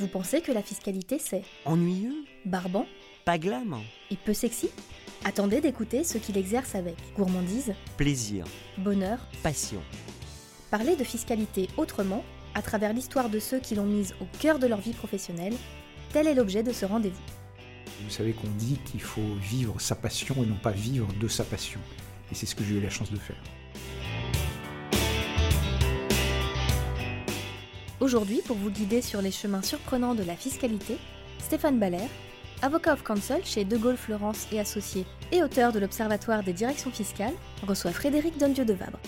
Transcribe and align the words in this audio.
Vous 0.00 0.08
pensez 0.08 0.40
que 0.40 0.50
la 0.50 0.62
fiscalité 0.62 1.18
c'est 1.18 1.42
Ennuyeux 1.66 2.24
barbant 2.46 2.86
Pas 3.26 3.36
glam 3.36 3.76
et 4.10 4.16
peu 4.16 4.32
sexy? 4.32 4.70
Attendez 5.26 5.60
d'écouter 5.60 6.04
ceux 6.04 6.18
qui 6.18 6.32
l'exercent 6.32 6.74
avec 6.74 6.94
gourmandise, 7.14 7.74
Plaisir, 7.98 8.46
bonheur. 8.78 9.18
passion. 9.42 9.82
Parler 10.70 10.96
de 10.96 11.04
fiscalité 11.04 11.68
autrement, 11.76 12.24
à 12.54 12.62
travers 12.62 12.94
l'histoire 12.94 13.28
de 13.28 13.38
ceux 13.38 13.58
qui 13.60 13.74
l'ont 13.74 13.84
mise 13.84 14.14
au 14.22 14.26
cœur 14.40 14.58
de 14.58 14.66
leur 14.66 14.80
vie 14.80 14.94
professionnelle, 14.94 15.52
tel 16.14 16.26
est 16.26 16.34
l'objet 16.34 16.62
de 16.62 16.72
ce 16.72 16.86
rendez-vous. 16.86 17.20
Vous 18.02 18.08
savez 18.10 18.32
qu'on 18.32 18.48
dit 18.56 18.78
qu'il 18.86 19.02
faut 19.02 19.34
vivre 19.42 19.78
sa 19.82 19.96
passion 19.96 20.34
et 20.42 20.46
non 20.46 20.56
pas 20.62 20.70
vivre 20.70 21.08
de 21.20 21.28
sa 21.28 21.44
passion. 21.44 21.80
Et 22.32 22.34
c'est 22.34 22.46
ce 22.46 22.54
que 22.54 22.64
j'ai 22.64 22.76
eu 22.76 22.80
la 22.80 22.88
chance 22.88 23.10
de 23.10 23.18
faire. 23.18 23.36
Aujourd'hui, 28.00 28.40
pour 28.46 28.56
vous 28.56 28.70
guider 28.70 29.02
sur 29.02 29.20
les 29.20 29.30
chemins 29.30 29.60
surprenants 29.60 30.14
de 30.14 30.22
la 30.22 30.34
fiscalité, 30.34 30.96
Stéphane 31.38 31.78
Baller, 31.78 32.08
avocat 32.62 32.94
of 32.94 33.02
counsel 33.02 33.44
chez 33.44 33.66
De 33.66 33.76
Gaulle 33.76 33.98
Florence 33.98 34.46
et 34.52 34.58
Associés 34.58 35.04
et 35.32 35.42
auteur 35.42 35.70
de 35.70 35.78
l'Observatoire 35.78 36.42
des 36.42 36.54
directions 36.54 36.90
fiscales, 36.90 37.34
reçoit 37.66 37.92
Frédéric 37.92 38.38
Dondieu 38.38 38.64
de 38.64 38.72
Vabre. 38.72 38.98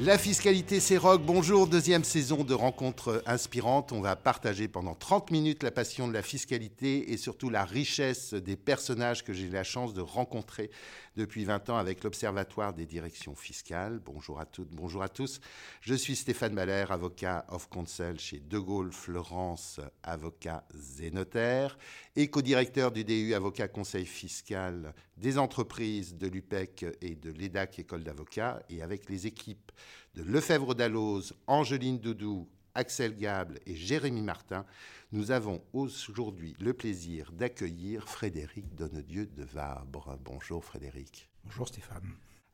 La 0.00 0.16
fiscalité, 0.16 0.78
c'est 0.78 0.96
rock. 0.96 1.22
Bonjour, 1.24 1.66
deuxième 1.66 2.04
saison 2.04 2.44
de 2.44 2.54
rencontres 2.54 3.20
inspirantes. 3.26 3.90
On 3.90 4.00
va 4.00 4.14
partager 4.14 4.68
pendant 4.68 4.94
30 4.94 5.32
minutes 5.32 5.64
la 5.64 5.72
passion 5.72 6.06
de 6.06 6.12
la 6.12 6.22
fiscalité 6.22 7.10
et 7.10 7.16
surtout 7.16 7.50
la 7.50 7.64
richesse 7.64 8.32
des 8.32 8.54
personnages 8.54 9.24
que 9.24 9.32
j'ai 9.32 9.48
la 9.48 9.64
chance 9.64 9.94
de 9.94 10.00
rencontrer 10.00 10.70
depuis 11.16 11.44
20 11.44 11.68
ans 11.70 11.78
avec 11.78 12.04
l'Observatoire 12.04 12.74
des 12.74 12.86
directions 12.86 13.34
fiscales. 13.34 13.98
Bonjour 13.98 14.38
à 14.38 14.46
toutes, 14.46 14.70
bonjour 14.70 15.02
à 15.02 15.08
tous. 15.08 15.40
Je 15.80 15.94
suis 15.94 16.14
Stéphane 16.14 16.52
Mahler, 16.52 16.84
avocat 16.90 17.44
of 17.48 17.68
counsel 17.68 18.20
chez 18.20 18.38
De 18.38 18.60
Gaulle 18.60 18.92
Florence, 18.92 19.80
avocat 20.04 20.62
et 21.02 21.10
notaire, 21.10 21.76
et 22.14 22.28
co-directeur 22.28 22.92
du 22.92 23.02
DU 23.02 23.34
Avocat 23.34 23.66
Conseil 23.66 24.06
Fiscal 24.06 24.94
des 25.16 25.38
entreprises 25.38 26.16
de 26.16 26.28
l'UPEC 26.28 26.86
et 27.00 27.16
de 27.16 27.32
l'EDAC 27.32 27.80
École 27.80 28.04
d'avocats, 28.04 28.62
et 28.70 28.82
avec 28.82 29.10
les 29.10 29.26
équipes 29.26 29.72
de 30.18 30.24
Lefebvre 30.24 30.74
d'Alloz, 30.74 31.32
Angeline 31.46 32.00
Doudou, 32.00 32.48
Axel 32.74 33.16
Gable 33.16 33.60
et 33.66 33.76
Jérémy 33.76 34.20
Martin, 34.20 34.66
nous 35.12 35.30
avons 35.30 35.62
aujourd'hui 35.72 36.56
le 36.58 36.72
plaisir 36.72 37.30
d'accueillir 37.30 38.08
Frédéric 38.08 38.74
Donnedieu 38.74 39.26
de 39.26 39.44
Vabre. 39.44 40.18
Bonjour 40.24 40.64
Frédéric. 40.64 41.28
Bonjour 41.44 41.68
Stéphane. 41.68 42.02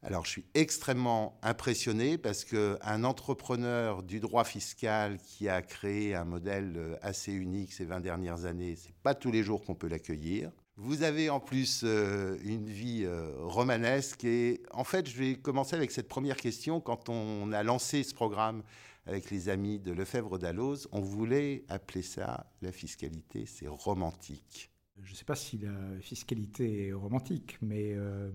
Alors 0.03 0.27
je 0.27 0.31
suis 0.31 0.45
extrêmement 0.53 1.39
impressionné 1.42 2.19
parce 2.19 2.45
qu'un 2.45 3.03
entrepreneur 3.03 4.03
du 4.03 4.20
droit 4.20 4.45
fiscal 4.45 5.17
qui 5.17 5.48
a 5.48 5.62
créé 5.62 6.15
un 6.15 6.25
modèle 6.25 6.98
assez 7.01 7.33
unique 7.33 7.73
ces 7.73 7.87
20 7.87 8.01
dernières 8.01 8.45
années, 8.45 8.77
c'est 8.77 8.95
pas 8.97 9.15
tous 9.15 9.33
les 9.33 9.42
jours 9.42 9.65
qu'on 9.65 9.75
peut 9.75 9.89
l'accueillir. 9.89 10.51
Vous 10.77 11.05
avez 11.05 11.30
en 11.30 11.39
plus 11.39 11.83
euh, 11.84 12.36
une 12.42 12.67
vie 12.67 13.05
euh, 13.05 13.30
romanesque 13.39 14.25
et 14.25 14.61
en 14.72 14.83
fait 14.83 15.08
je 15.08 15.17
vais 15.17 15.36
commencer 15.36 15.77
avec 15.77 15.92
cette 15.92 16.08
première 16.08 16.36
question. 16.36 16.80
Quand 16.80 17.08
on 17.08 17.53
a 17.53 17.62
lancé 17.62 18.03
ce 18.03 18.12
programme 18.12 18.64
avec 19.06 19.30
les 19.30 19.48
amis 19.48 19.78
de 19.78 19.92
Lefebvre 19.92 20.36
d'Alloz, 20.36 20.89
on 20.91 21.00
voulait 21.00 21.64
appeler 21.69 22.02
ça 22.02 22.50
la 22.61 22.72
fiscalité, 22.72 23.47
c'est 23.47 23.69
romantique. 23.69 24.72
Je 25.00 25.12
ne 25.12 25.17
sais 25.17 25.25
pas 25.25 25.36
si 25.36 25.58
la 25.58 26.00
fiscalité 26.00 26.89
est 26.89 26.92
romantique, 26.92 27.56
mais 27.62 27.92
euh, 27.95 28.30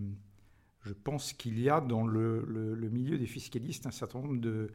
je 0.86 0.94
pense 0.94 1.34
qu'il 1.34 1.60
y 1.60 1.70
a 1.70 1.82
dans 1.82 2.08
le, 2.08 2.90
milieu 2.90 3.18
des 3.18 3.28
fiscalistes 3.28 3.86
un 3.86 3.92
certain 3.92 4.20
nombre 4.20 4.40
de, 4.40 4.72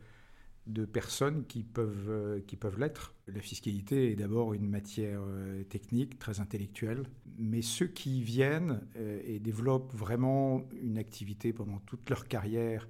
de 0.66 0.86
personnes 0.86 1.44
qui 1.46 1.62
peuvent, 1.62 2.08
euh, 2.08 2.40
qui 2.46 2.56
peuvent 2.56 2.78
l'être. 2.78 3.14
La 3.26 3.40
fiscalité 3.40 4.12
est 4.12 4.16
d'abord 4.16 4.54
une 4.54 4.68
matière 4.68 5.20
euh, 5.22 5.62
technique, 5.64 6.18
très 6.18 6.40
intellectuelle, 6.40 7.04
mais 7.38 7.60
ceux 7.60 7.86
qui 7.86 8.22
viennent 8.22 8.80
euh, 8.96 9.20
et 9.24 9.40
développent 9.40 9.92
vraiment 9.94 10.62
une 10.80 10.96
activité 10.96 11.52
pendant 11.52 11.78
toute 11.80 12.08
leur 12.08 12.26
carrière, 12.28 12.88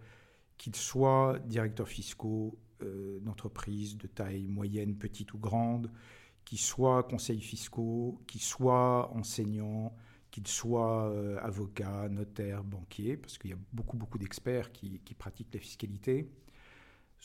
qu'ils 0.56 0.76
soient 0.76 1.38
directeurs 1.46 1.88
fiscaux 1.88 2.58
d'entreprises 3.22 3.96
de 3.96 4.06
taille 4.06 4.46
moyenne, 4.46 4.94
petite 4.96 5.32
ou 5.32 5.38
grande, 5.38 5.90
qu'ils 6.44 6.58
soient 6.58 7.02
conseils 7.02 7.40
fiscaux, 7.40 8.20
qu'ils 8.26 8.42
soient 8.42 9.10
enseignants, 9.14 9.96
qu'ils 10.30 10.46
soient 10.46 11.10
avocats, 11.40 12.10
notaires, 12.10 12.62
banquiers, 12.62 13.16
parce 13.16 13.38
qu'il 13.38 13.50
y 13.50 13.54
a 13.54 13.58
beaucoup, 13.72 13.96
beaucoup 13.96 14.18
d'experts 14.18 14.70
qui 14.70 15.14
pratiquent 15.16 15.54
la 15.54 15.60
fiscalité, 15.60 16.28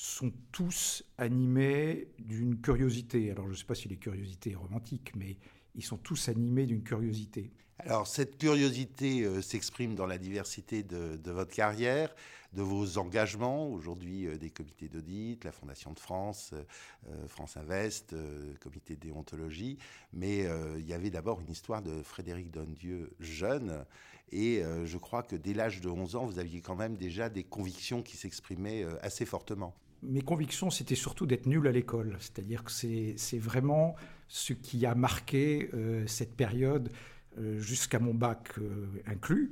sont 0.01 0.31
tous 0.53 1.03
animés 1.17 2.07
d'une 2.19 2.61
curiosité. 2.61 3.31
Alors 3.31 3.47
je 3.47 3.51
ne 3.51 3.55
sais 3.57 3.65
pas 3.65 3.75
si 3.75 3.89
les 3.89 3.97
curiosités 3.97 4.51
est 4.51 4.55
romantique, 4.55 5.11
mais 5.17 5.35
ils 5.75 5.83
sont 5.83 5.97
tous 5.97 6.29
animés 6.29 6.65
d'une 6.65 6.83
curiosité. 6.83 7.51
Alors, 7.79 8.07
cette 8.07 8.37
curiosité 8.37 9.23
euh, 9.23 9.41
s'exprime 9.41 9.95
dans 9.95 10.05
la 10.05 10.17
diversité 10.17 10.83
de, 10.83 11.31
votre 11.31 11.53
carrière, 11.53 12.13
de 12.51 12.61
vos 12.61 12.97
engagements, 12.97 13.69
aujourd'hui 13.69 14.27
euh, 14.27 14.37
des 14.37 14.49
comités 14.49 14.89
d'audit, 14.89 15.43
la 15.45 15.53
Fondation 15.53 15.93
de 15.93 15.99
France, 15.99 16.51
euh, 16.53 17.27
France 17.27 17.55
Invest, 17.55 18.15
comité 18.59 18.95
de 18.95 19.01
déontologie. 19.01 19.77
Mais 20.11 20.45
il 20.77 20.85
y 20.85 20.93
avait 20.93 21.09
d'abord 21.09 21.39
une 21.41 21.51
histoire 21.51 21.81
de 21.81 22.01
Frédéric 22.03 22.51
Dondieu 22.51 23.11
jeune. 23.19 23.85
Et 24.31 24.61
je 24.85 24.97
crois 24.97 25.23
que 25.23 25.35
dès 25.35 25.53
l'âge 25.53 25.81
de 25.81 25.89
11 25.89 26.15
ans, 26.15 26.25
vous 26.25 26.39
aviez 26.39 26.61
quand 26.61 26.75
même 26.75 26.97
déjà 26.97 27.29
des 27.29 27.43
convictions 27.43 28.03
qui 28.03 28.17
s'exprimaient 28.17 28.85
assez 29.01 29.25
fortement. 29.25 29.75
Mes 30.01 30.21
convictions, 30.21 30.69
c'était 30.69 30.95
surtout 30.95 31.25
d'être 31.25 31.45
nul 31.45 31.67
à 31.67 31.71
l'école. 31.71 32.15
C'est-à-dire 32.19 32.63
que 32.63 32.71
c'est 32.71 33.37
vraiment 33.37 33.95
ce 34.29 34.53
qui 34.53 34.85
a 34.85 34.95
marqué 34.95 35.69
euh, 35.73 36.05
cette 36.07 36.35
période 36.35 36.89
euh, 37.37 37.59
jusqu'à 37.59 37.99
mon 37.99 38.13
bac 38.13 38.47
euh, 38.59 38.87
inclus, 39.07 39.51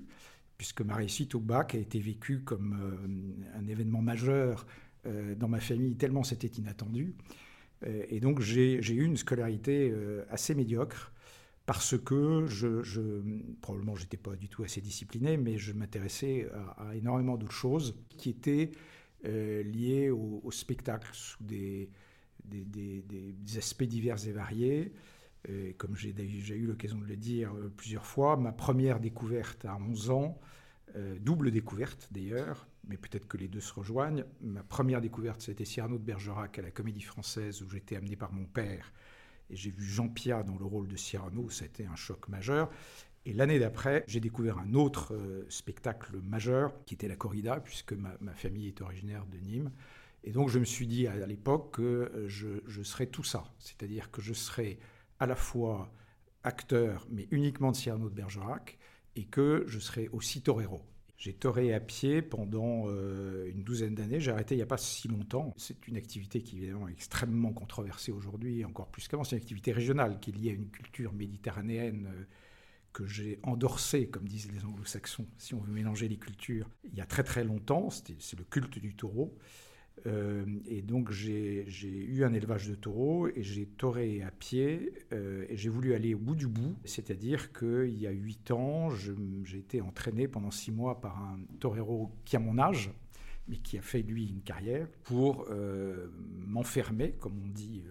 puisque 0.57 0.81
ma 0.81 0.95
réussite 0.95 1.35
au 1.35 1.39
bac 1.39 1.75
a 1.75 1.77
été 1.77 1.99
vécue 1.99 2.41
comme 2.43 2.97
un 3.55 3.67
événement 3.67 4.01
majeur 4.01 4.65
dans 5.37 5.47
ma 5.47 5.59
famille, 5.59 5.95
tellement 5.95 6.23
c'était 6.23 6.47
inattendu. 6.47 7.13
Et 7.85 8.19
donc 8.19 8.41
j'ai 8.41 8.73
eu 8.81 9.03
une 9.03 9.17
scolarité 9.17 9.93
assez 10.31 10.55
médiocre 10.55 11.13
parce 11.67 11.95
que 11.95 12.47
je, 12.47 12.81
je 12.81 13.21
probablement 13.61 13.95
j'étais 13.95 14.17
pas 14.17 14.35
du 14.35 14.49
tout 14.49 14.63
assez 14.63 14.81
discipliné, 14.81 15.37
mais 15.37 15.59
je 15.59 15.73
m'intéressais 15.73 16.49
à 16.77 16.95
énormément 16.95 17.37
d'autres 17.37 17.51
choses 17.51 17.95
qui 18.17 18.31
étaient 18.31 18.71
euh, 19.27 19.63
liées 19.63 20.09
au, 20.09 20.49
spectacle 20.51 21.09
sous 21.13 21.43
des, 21.43 21.89
aspects 23.57 23.83
divers 23.83 24.27
et 24.27 24.31
variés. 24.31 24.93
Euh, 25.49 25.71
comme 25.77 25.95
j'ai 25.95 26.13
déjà 26.13 26.55
eu 26.55 26.65
l'occasion 26.65 26.97
de 26.97 27.05
le 27.05 27.15
dire 27.15 27.53
euh, 27.55 27.71
plusieurs 27.75 28.05
fois, 28.05 28.35
ma 28.35 28.51
première 28.51 28.99
découverte 28.99 29.65
à 29.65 29.77
11 29.77 30.09
ans, 30.09 30.39
euh, 30.95 31.17
double 31.19 31.51
découverte 31.51 32.09
d'ailleurs, 32.11 32.67
mais 32.87 32.97
peut-être 32.97 33.27
que 33.27 33.37
les 33.37 33.47
deux 33.47 33.61
se 33.61 33.73
rejoignent. 33.73 34.25
Ma 34.41 34.63
première 34.63 34.99
découverte, 34.99 35.41
c'était 35.41 35.65
Cyrano 35.65 35.97
de 35.97 36.03
Bergerac 36.03 36.59
à 36.59 36.61
la 36.61 36.71
Comédie 36.71 37.01
Française, 37.01 37.61
où 37.61 37.69
j'étais 37.69 37.95
amené 37.95 38.15
par 38.15 38.33
mon 38.33 38.45
père. 38.45 38.91
Et 39.49 39.55
j'ai 39.55 39.71
vu 39.71 39.85
Jean 39.85 40.09
Pia 40.09 40.43
dans 40.43 40.57
le 40.57 40.65
rôle 40.65 40.87
de 40.87 40.97
Cyrano, 40.97 41.49
été 41.49 41.85
un 41.85 41.95
choc 41.95 42.27
majeur. 42.27 42.69
Et 43.27 43.33
l'année 43.33 43.59
d'après, 43.59 44.05
j'ai 44.07 44.21
découvert 44.21 44.57
un 44.57 44.73
autre 44.73 45.13
euh, 45.13 45.45
spectacle 45.49 46.17
majeur, 46.23 46.71
qui 46.85 46.93
était 46.93 47.09
la 47.09 47.17
corrida, 47.17 47.59
puisque 47.59 47.91
ma, 47.91 48.15
famille 48.33 48.69
est 48.69 48.79
originaire 48.79 49.25
de 49.25 49.37
Nîmes. 49.37 49.69
Et 50.23 50.31
donc 50.31 50.47
je 50.47 50.59
me 50.59 50.63
suis 50.63 50.87
dit 50.87 51.07
à, 51.07 51.27
l'époque 51.27 51.75
que 51.75 51.81
euh, 51.81 52.29
je, 52.29 52.47
je 52.65 52.81
serais 52.83 53.07
tout 53.07 53.25
ça, 53.25 53.43
c'est-à-dire 53.59 54.11
que 54.11 54.21
je 54.21 54.31
serais 54.31 54.79
à 55.19 55.25
la 55.25 55.35
fois 55.35 55.91
acteur, 56.43 57.05
mais 57.11 57.27
uniquement 57.31 57.71
de 57.71 57.75
Cyrano 57.75 58.09
de 58.09 58.15
Bergerac, 58.15 58.77
et 59.17 59.25
que 59.25 59.65
je 59.67 59.79
serais 59.79 60.07
aussi 60.13 60.41
torero. 60.41 60.81
J'ai 61.17 61.33
toré 61.33 61.73
à 61.73 61.81
pied 61.81 62.21
pendant 62.21 62.85
euh, 62.87 63.49
une 63.49 63.63
douzaine 63.63 63.93
d'années. 63.93 64.21
J'ai 64.21 64.31
arrêté 64.31 64.55
il 64.55 64.59
n'y 64.59 64.63
a 64.63 64.67
pas 64.67 64.77
si 64.77 65.09
longtemps. 65.09 65.53
C'est 65.57 65.85
une 65.89 65.97
activité 65.97 66.41
qui 66.41 66.59
évidemment 66.59 66.87
est 66.87 66.93
extrêmement 66.93 67.51
controversée 67.51 68.13
aujourd'hui, 68.13 68.63
encore 68.63 68.87
plus 68.87 69.05
qu'avant. 69.09 69.25
C'est 69.25 69.35
une 69.35 69.41
activité 69.41 69.73
régionale 69.73 70.17
qui 70.21 70.29
est 70.29 70.33
liée 70.33 70.51
à 70.51 70.53
une 70.53 70.69
culture 70.69 71.11
méditerranéenne 71.11 72.07
que 72.97 73.05
j'ai 73.05 73.37
endorsée, 73.43 74.07
comme 74.07 74.27
disent 74.27 74.51
les 74.51 74.65
anglo-saxons, 74.65 75.27
si 75.37 75.53
on 75.53 75.59
veut 75.59 75.71
mélanger 75.71 76.07
les 76.07 76.17
cultures, 76.17 76.67
il 76.83 76.95
y 76.95 77.01
a 77.01 77.05
très 77.05 77.23
très 77.23 77.43
longtemps. 77.43 77.89
C'est 77.91 78.39
le 78.39 78.43
culte 78.43 78.79
du 78.79 78.95
taureau. 78.95 79.37
Euh, 80.07 80.45
et 80.65 80.81
donc 80.81 81.11
j'ai 81.11 81.67
eu 81.77 82.23
un 82.23 82.33
élevage 82.33 82.67
de 82.67 82.73
taureaux 82.73 83.27
et 83.27 83.43
j'ai 83.43 83.67
toré 83.67 84.23
à 84.23 84.31
pied 84.31 84.93
euh, 85.11 85.45
et 85.47 85.57
j'ai 85.57 85.69
voulu 85.69 85.93
aller 85.93 86.15
au 86.15 86.17
bout 86.17 86.33
du 86.33 86.47
bout. 86.47 86.75
C'est-à-dire 86.85 87.53
qu'il 87.53 87.99
y 87.99 88.07
a 88.07 88.11
huit 88.11 88.49
ans, 88.49 88.89
j'ai 88.89 89.59
été 89.59 89.79
entraîné 89.79 90.27
pendant 90.27 90.49
six 90.49 90.71
mois 90.71 90.99
par 90.99 91.21
un 91.21 91.39
torero 91.59 92.11
qui 92.25 92.35
a 92.35 92.39
mon 92.39 92.57
âge, 92.57 92.89
mais 93.47 93.57
qui 93.57 93.77
a 93.77 93.83
fait 93.83 94.01
lui 94.01 94.27
une 94.27 94.41
carrière 94.41 94.87
pour 95.03 95.45
euh, 95.51 96.07
m'enfermer, 96.47 97.11
comme 97.11 97.39
on 97.45 97.47
dit 97.47 97.83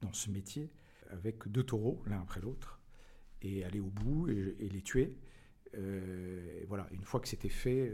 dans 0.00 0.14
ce 0.14 0.30
métier, 0.30 0.70
avec 1.10 1.46
deux 1.48 1.64
taureaux 1.64 2.02
l'un 2.06 2.22
après 2.22 2.40
l'autre 2.40 2.81
et 3.44 3.64
aller 3.64 3.80
au 3.80 3.90
bout 3.90 4.28
et, 4.28 4.68
les 4.68 4.82
tuer. 4.82 5.14
et 5.74 6.64
voilà, 6.68 6.88
une 6.92 7.04
fois 7.04 7.20
que 7.20 7.28
c'était 7.28 7.48
fait, 7.48 7.92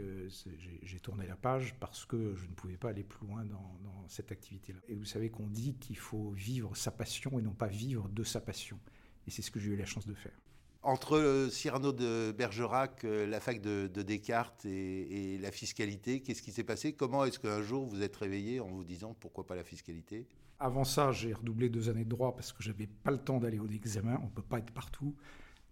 j'ai 0.83 0.99
tourné 0.99 1.25
la 1.27 1.35
page 1.35 1.75
parce 1.79 2.05
que 2.05 2.35
je 2.35 2.45
ne 2.45 2.53
pouvais 2.53 2.77
pas 2.77 2.89
aller 2.89 3.03
plus 3.03 3.27
loin 3.27 3.45
dans, 3.45 3.79
dans 3.83 4.07
cette 4.07 4.31
activité-là. 4.31 4.79
Et 4.87 4.95
vous 4.95 5.05
savez 5.05 5.29
qu'on 5.29 5.47
dit 5.47 5.75
qu'il 5.75 5.97
faut 5.97 6.31
vivre 6.31 6.75
sa 6.75 6.91
passion 6.91 7.39
et 7.39 7.41
non 7.41 7.53
pas 7.53 7.67
vivre 7.67 8.09
de 8.09 8.23
sa 8.23 8.41
passion. 8.41 8.79
Et 9.27 9.31
c'est 9.31 9.41
ce 9.41 9.51
que 9.51 9.59
j'ai 9.59 9.71
eu 9.71 9.75
la 9.75 9.85
chance 9.85 10.07
de 10.07 10.13
faire. 10.13 10.39
Entre 10.81 11.49
Cyrano 11.51 11.91
de 11.91 12.31
Bergerac, 12.31 13.03
euh, 13.03 13.27
la 13.27 13.41
fac 13.41 13.59
de, 13.59 13.87
Descartes 13.87 14.63
et, 14.65 15.37
la 15.41 15.51
fiscalité, 15.51 16.21
qu'est-ce 16.21 16.41
qui 16.41 16.53
s'est 16.53 16.63
passé? 16.63 16.93
Comment 16.93 17.25
est-ce 17.25 17.37
qu'un 17.37 17.61
jour 17.61 17.85
vous 17.85 18.01
êtes 18.01 18.15
réveillé 18.15 18.61
en 18.61 18.67
vous 18.67 18.85
disant 18.85 19.13
pourquoi 19.19 19.45
pas 19.45 19.55
la 19.55 19.65
fiscalité? 19.65 20.25
Avant 20.57 20.85
ça, 20.85 21.11
j'ai 21.11 21.33
redoublé 21.33 21.69
deux 21.69 21.89
années 21.89 22.05
de 22.05 22.09
droit 22.09 22.33
parce 22.33 22.53
que 22.53 22.63
j'avais 22.63 22.87
pas 22.87 23.11
le 23.11 23.17
temps 23.17 23.39
d'aller 23.39 23.59
au 23.59 23.67
examen. 23.67 24.19
On 24.23 24.27
peut 24.27 24.41
pas 24.41 24.59
être 24.59 24.71
partout. 24.71 25.15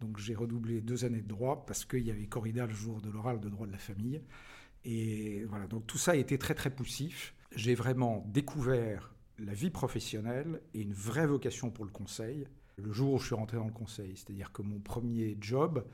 Donc 0.01 0.17
j'ai 0.17 0.35
redoublé 0.35 0.81
deux 0.81 1.05
années 1.05 1.21
de 1.21 1.27
droit 1.27 1.65
parce 1.65 1.85
qu'il 1.85 2.05
y 2.05 2.11
avait 2.11 2.27
corrida 2.27 2.65
le 2.65 2.73
jour 2.73 3.01
de 3.01 3.09
l'oral 3.09 3.39
de 3.39 3.47
droit 3.47 3.65
de 3.65 3.71
la 3.71 3.77
famille. 3.77 4.21
Et 4.83 5.45
voilà, 5.45 5.67
donc 5.67 5.87
tout 5.87 5.97
ça 5.97 6.11
a 6.11 6.15
été 6.15 6.37
très 6.37 6.53
très 6.53 6.69
poussif. 6.69 7.33
J'ai 7.55 7.75
vraiment 7.75 8.25
découvert 8.27 9.13
la 9.39 9.53
vie 9.53 9.69
professionnelle 9.69 10.61
et 10.73 10.81
une 10.81 10.93
vraie 10.93 11.27
vocation 11.27 11.69
pour 11.69 11.85
le 11.85 11.91
conseil 11.91 12.45
le 12.77 12.91
jour 12.91 13.13
où 13.13 13.19
je 13.19 13.25
suis 13.25 13.35
rentré 13.35 13.57
dans 13.57 13.65
le 13.65 13.73
conseil. 13.73 14.13
C'est-à-dire 14.15 14.51
que 14.51 14.61
mon 14.61 14.79
premier 14.79 15.37
job, 15.41 15.85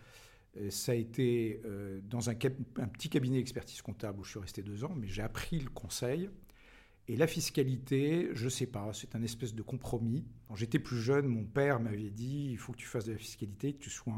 euh, 0.58 0.70
ça 0.70 0.92
a 0.92 0.96
été 0.96 1.62
euh, 1.66 2.00
dans 2.04 2.30
un, 2.30 2.36
petit 2.36 3.10
cabinet 3.10 3.38
d'expertise 3.38 3.82
comptable 3.82 4.20
où 4.20 4.24
je 4.24 4.32
suis 4.32 4.40
resté 4.40 4.62
deux 4.62 4.84
ans, 4.84 4.94
mais 4.96 5.08
j'ai 5.08 5.22
appris 5.22 5.60
le 5.60 5.70
conseil. 5.70 6.30
Et 7.08 7.18
la 7.18 7.28
fiscalité, 7.28 8.30
je 8.34 8.46
ne 8.46 8.50
sais 8.50 8.66
pas, 8.66 8.92
c'est 8.94 9.16
un 9.16 9.24
espèce 9.24 9.54
de 9.54 9.62
compromis. 9.62 10.26
Quand 10.48 10.56
j'étais 10.56 10.80
plus 10.80 11.02
jeune, 11.02 11.28
mon 11.28 11.44
père 11.44 11.80
m'avait 11.80 12.10
dit 12.10 12.50
il 12.52 12.58
faut 12.58 12.72
que 12.72 12.78
tu 12.78 12.88
fasses 12.88 13.06
de 13.06 13.12
la 13.12 13.18
fiscalité, 13.18 13.74
que 13.74 13.80
tu 13.80 13.90
sois 13.90 14.14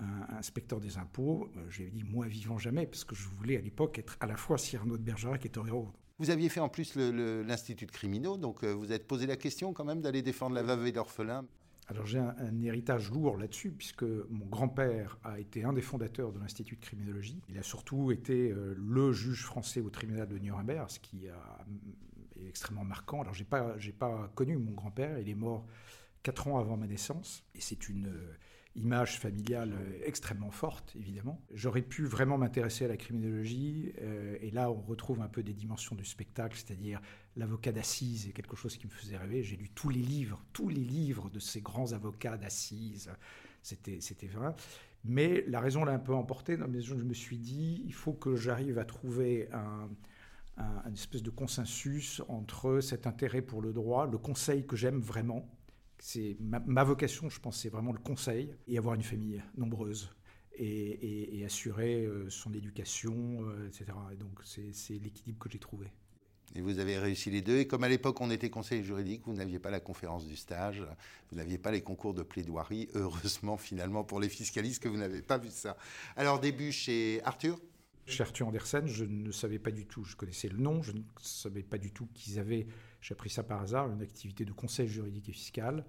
un, 0.00 0.36
inspecteur 0.36 0.80
des 0.80 0.98
impôts. 0.98 1.48
Euh, 1.56 1.66
je 1.68 1.82
lui 1.82 1.88
ai 1.88 1.90
dit 1.90 2.04
moi, 2.04 2.26
vivant 2.26 2.58
jamais, 2.58 2.86
parce 2.86 3.04
que 3.04 3.14
je 3.14 3.28
voulais 3.28 3.56
à 3.56 3.60
l'époque 3.60 3.98
être 3.98 4.16
à 4.20 4.26
la 4.26 4.36
fois 4.36 4.58
Cyrano 4.58 4.96
de 4.96 5.02
Bergerac 5.02 5.44
et 5.46 5.48
Torero. 5.48 5.92
Vous 6.18 6.30
aviez 6.30 6.48
fait 6.48 6.58
en 6.58 6.68
plus 6.68 6.96
l'Institut 6.96 7.86
de 7.86 7.92
criminaux, 7.92 8.36
donc 8.38 8.64
vous 8.64 8.90
êtes 8.90 9.06
posé 9.06 9.24
la 9.28 9.36
question 9.36 9.72
quand 9.72 9.84
même 9.84 10.00
d'aller 10.00 10.20
défendre 10.20 10.56
la 10.56 10.64
veuve 10.64 10.84
et 10.88 10.90
l'orphelin. 10.90 11.46
Alors 11.88 12.04
j'ai 12.04 12.18
un, 12.18 12.62
héritage 12.62 13.10
lourd 13.10 13.38
là-dessus, 13.38 13.70
puisque 13.70 14.02
mon 14.02 14.44
grand-père 14.46 15.18
a 15.24 15.40
été 15.40 15.64
un 15.64 15.72
des 15.72 15.80
fondateurs 15.80 16.32
de 16.32 16.38
l'Institut 16.38 16.76
de 16.76 16.80
criminologie. 16.80 17.40
Il 17.48 17.58
a 17.58 17.62
surtout 17.62 18.12
été 18.12 18.50
euh, 18.50 18.74
le 18.78 19.12
juge 19.12 19.44
français 19.44 19.80
au 19.80 19.88
tribunal 19.88 20.28
de 20.28 20.38
Nuremberg, 20.38 20.90
ce 20.90 21.00
qui 21.00 21.26
est 21.26 21.32
extrêmement 22.46 22.84
marquant. 22.84 23.22
Alors 23.22 23.34
j'ai 23.34 23.44
pas, 23.44 23.76
pas 23.98 24.30
connu 24.34 24.56
mon 24.58 24.72
grand-père, 24.72 25.18
il 25.18 25.28
est 25.28 25.34
mort 25.34 25.66
quatre 26.22 26.48
ans 26.48 26.58
avant 26.58 26.76
ma 26.76 26.86
naissance, 26.86 27.42
et 27.54 27.60
c'est 27.60 27.88
une 27.88 28.12
image 28.78 29.18
familiale 29.18 29.72
euh, 29.72 30.00
extrêmement 30.04 30.50
forte, 30.50 30.94
évidemment. 30.96 31.40
J'aurais 31.52 31.82
pu 31.82 32.04
vraiment 32.04 32.38
m'intéresser 32.38 32.84
à 32.84 32.88
la 32.88 32.96
criminologie, 32.96 33.92
euh, 34.00 34.36
et 34.40 34.50
là 34.50 34.70
on 34.70 34.80
retrouve 34.80 35.20
un 35.20 35.28
peu 35.28 35.42
des 35.42 35.52
dimensions 35.52 35.96
du 35.96 36.04
spectacle, 36.04 36.56
c'est-à-dire 36.56 37.00
l'avocat 37.36 37.72
d'assises 37.72 38.28
est 38.28 38.32
quelque 38.32 38.56
chose 38.56 38.76
qui 38.76 38.86
me 38.86 38.92
faisait 38.92 39.16
rêver. 39.16 39.42
J'ai 39.42 39.56
lu 39.56 39.68
tous 39.70 39.90
les 39.90 40.00
livres, 40.00 40.44
tous 40.52 40.68
les 40.68 40.84
livres 40.84 41.30
de 41.30 41.38
ces 41.38 41.60
grands 41.60 41.92
avocats 41.92 42.36
d'assises, 42.36 43.10
c'était, 43.62 44.26
vrai. 44.28 44.54
Mais 45.04 45.44
la 45.46 45.60
raison 45.60 45.84
l'a 45.84 45.92
un 45.92 45.98
peu 45.98 46.14
emporté, 46.14 46.56
je 46.80 46.94
me 46.94 47.14
suis 47.14 47.38
dit, 47.38 47.82
il 47.84 47.94
faut 47.94 48.14
que 48.14 48.36
j'arrive 48.36 48.78
à 48.78 48.84
trouver 48.84 49.48
un, 49.52 49.88
un, 50.58 50.92
espèce 50.92 51.22
de 51.22 51.30
consensus 51.30 52.22
entre 52.28 52.80
cet 52.80 53.06
intérêt 53.06 53.42
pour 53.42 53.62
le 53.62 53.72
droit, 53.72 54.06
le 54.06 54.18
conseil 54.18 54.66
que 54.66 54.76
j'aime 54.76 55.00
vraiment, 55.00 55.48
c'est 55.98 56.36
ma, 56.40 56.84
vocation, 56.84 57.28
je 57.28 57.40
pense, 57.40 57.60
c'est 57.60 57.68
vraiment 57.68 57.92
le 57.92 57.98
conseil 57.98 58.54
et 58.66 58.78
avoir 58.78 58.94
une 58.94 59.02
famille 59.02 59.42
nombreuse 59.56 60.10
et, 60.56 61.44
assurer 61.44 62.04
euh, 62.04 62.28
son 62.30 62.52
éducation, 62.52 63.38
euh, 63.42 63.68
etc. 63.68 63.86
Et 64.12 64.16
donc 64.16 64.40
c'est 64.44 64.94
l'équilibre 64.94 65.38
que 65.38 65.48
j'ai 65.50 65.58
trouvé. 65.58 65.86
Et 66.54 66.60
vous 66.60 66.78
avez 66.78 66.98
réussi 66.98 67.30
les 67.30 67.42
deux. 67.42 67.58
Et 67.58 67.66
comme 67.66 67.84
à 67.84 67.88
l'époque 67.88 68.20
on 68.20 68.30
était 68.30 68.50
conseil 68.50 68.82
juridique, 68.82 69.22
vous 69.26 69.34
n'aviez 69.34 69.58
pas 69.58 69.70
la 69.70 69.80
conférence 69.80 70.26
du 70.26 70.36
stage, 70.36 70.82
vous 71.30 71.36
n'aviez 71.36 71.58
pas 71.58 71.70
les 71.70 71.82
concours 71.82 72.14
de 72.14 72.22
plaidoirie. 72.22 72.88
Heureusement 72.94 73.56
finalement 73.56 74.04
pour 74.04 74.20
les 74.20 74.28
fiscalistes 74.28 74.82
que 74.82 74.88
vous 74.88 74.96
n'avez 74.96 75.22
pas 75.22 75.38
vu 75.38 75.50
ça. 75.50 75.76
Alors 76.16 76.40
début 76.40 76.72
chez 76.72 77.20
Arthur? 77.24 77.58
Chez 78.06 78.22
Arthur 78.22 78.48
Andersen, 78.48 78.86
je 78.86 79.04
ne 79.04 79.30
savais 79.30 79.58
pas 79.58 79.70
du 79.70 79.84
tout, 79.84 80.02
je 80.02 80.16
connaissais 80.16 80.48
le 80.48 80.56
nom, 80.56 80.82
je 80.82 80.92
ne 80.92 81.02
savais 81.20 81.62
pas 81.62 81.76
du 81.76 81.92
tout 81.92 82.08
qu'ils 82.14 82.38
avaient, 82.38 82.66
j'ai 83.00 83.12
appris 83.12 83.30
ça 83.30 83.42
par 83.42 83.62
hasard, 83.62 83.90
une 83.90 84.02
activité 84.02 84.44
de 84.44 84.52
conseil 84.52 84.88
juridique 84.88 85.28
et 85.28 85.32
fiscal. 85.32 85.84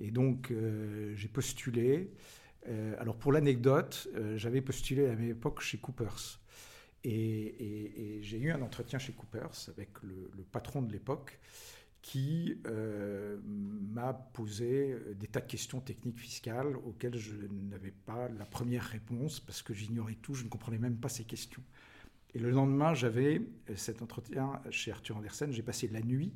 Et 0.00 0.10
donc, 0.10 0.50
euh, 0.50 1.14
j'ai 1.16 1.28
postulé. 1.28 2.10
Euh, 2.68 2.94
alors, 2.98 3.16
pour 3.16 3.32
l'anecdote, 3.32 4.08
euh, 4.14 4.36
j'avais 4.36 4.60
postulé 4.60 5.06
à 5.06 5.08
la 5.08 5.16
même 5.16 5.30
époque 5.30 5.60
chez 5.60 5.78
Coopers. 5.78 6.40
Et, 7.04 8.20
j'ai 8.22 8.38
eu 8.38 8.52
un 8.52 8.62
entretien 8.62 8.98
chez 8.98 9.12
Coopers 9.12 9.68
avec 9.68 9.90
le 10.02 10.44
patron 10.44 10.82
de 10.82 10.92
l'époque 10.92 11.40
qui 12.00 12.60
m'a 12.64 14.12
posé 14.12 14.96
des 15.16 15.26
tas 15.26 15.40
de 15.40 15.46
questions 15.46 15.80
techniques 15.80 16.20
fiscales 16.20 16.76
auxquelles 16.76 17.16
je 17.16 17.34
n'avais 17.50 17.90
pas 17.90 18.28
la 18.28 18.44
première 18.44 18.84
réponse 18.84 19.40
parce 19.40 19.62
que 19.62 19.74
j'ignorais 19.74 20.14
tout, 20.14 20.34
je 20.34 20.44
ne 20.44 20.48
comprenais 20.48 20.78
même 20.78 20.96
pas 20.96 21.08
ces 21.08 21.24
questions. 21.24 21.62
Et 22.34 22.38
le 22.38 22.50
lendemain, 22.50 22.94
j'avais 22.94 23.42
cet 23.76 24.00
entretien 24.02 24.60
chez 24.70 24.90
Arthur 24.90 25.16
Andersen, 25.16 25.52
j'ai 25.52 25.62
passé 25.62 25.88
la 25.88 26.00
nuit 26.00 26.32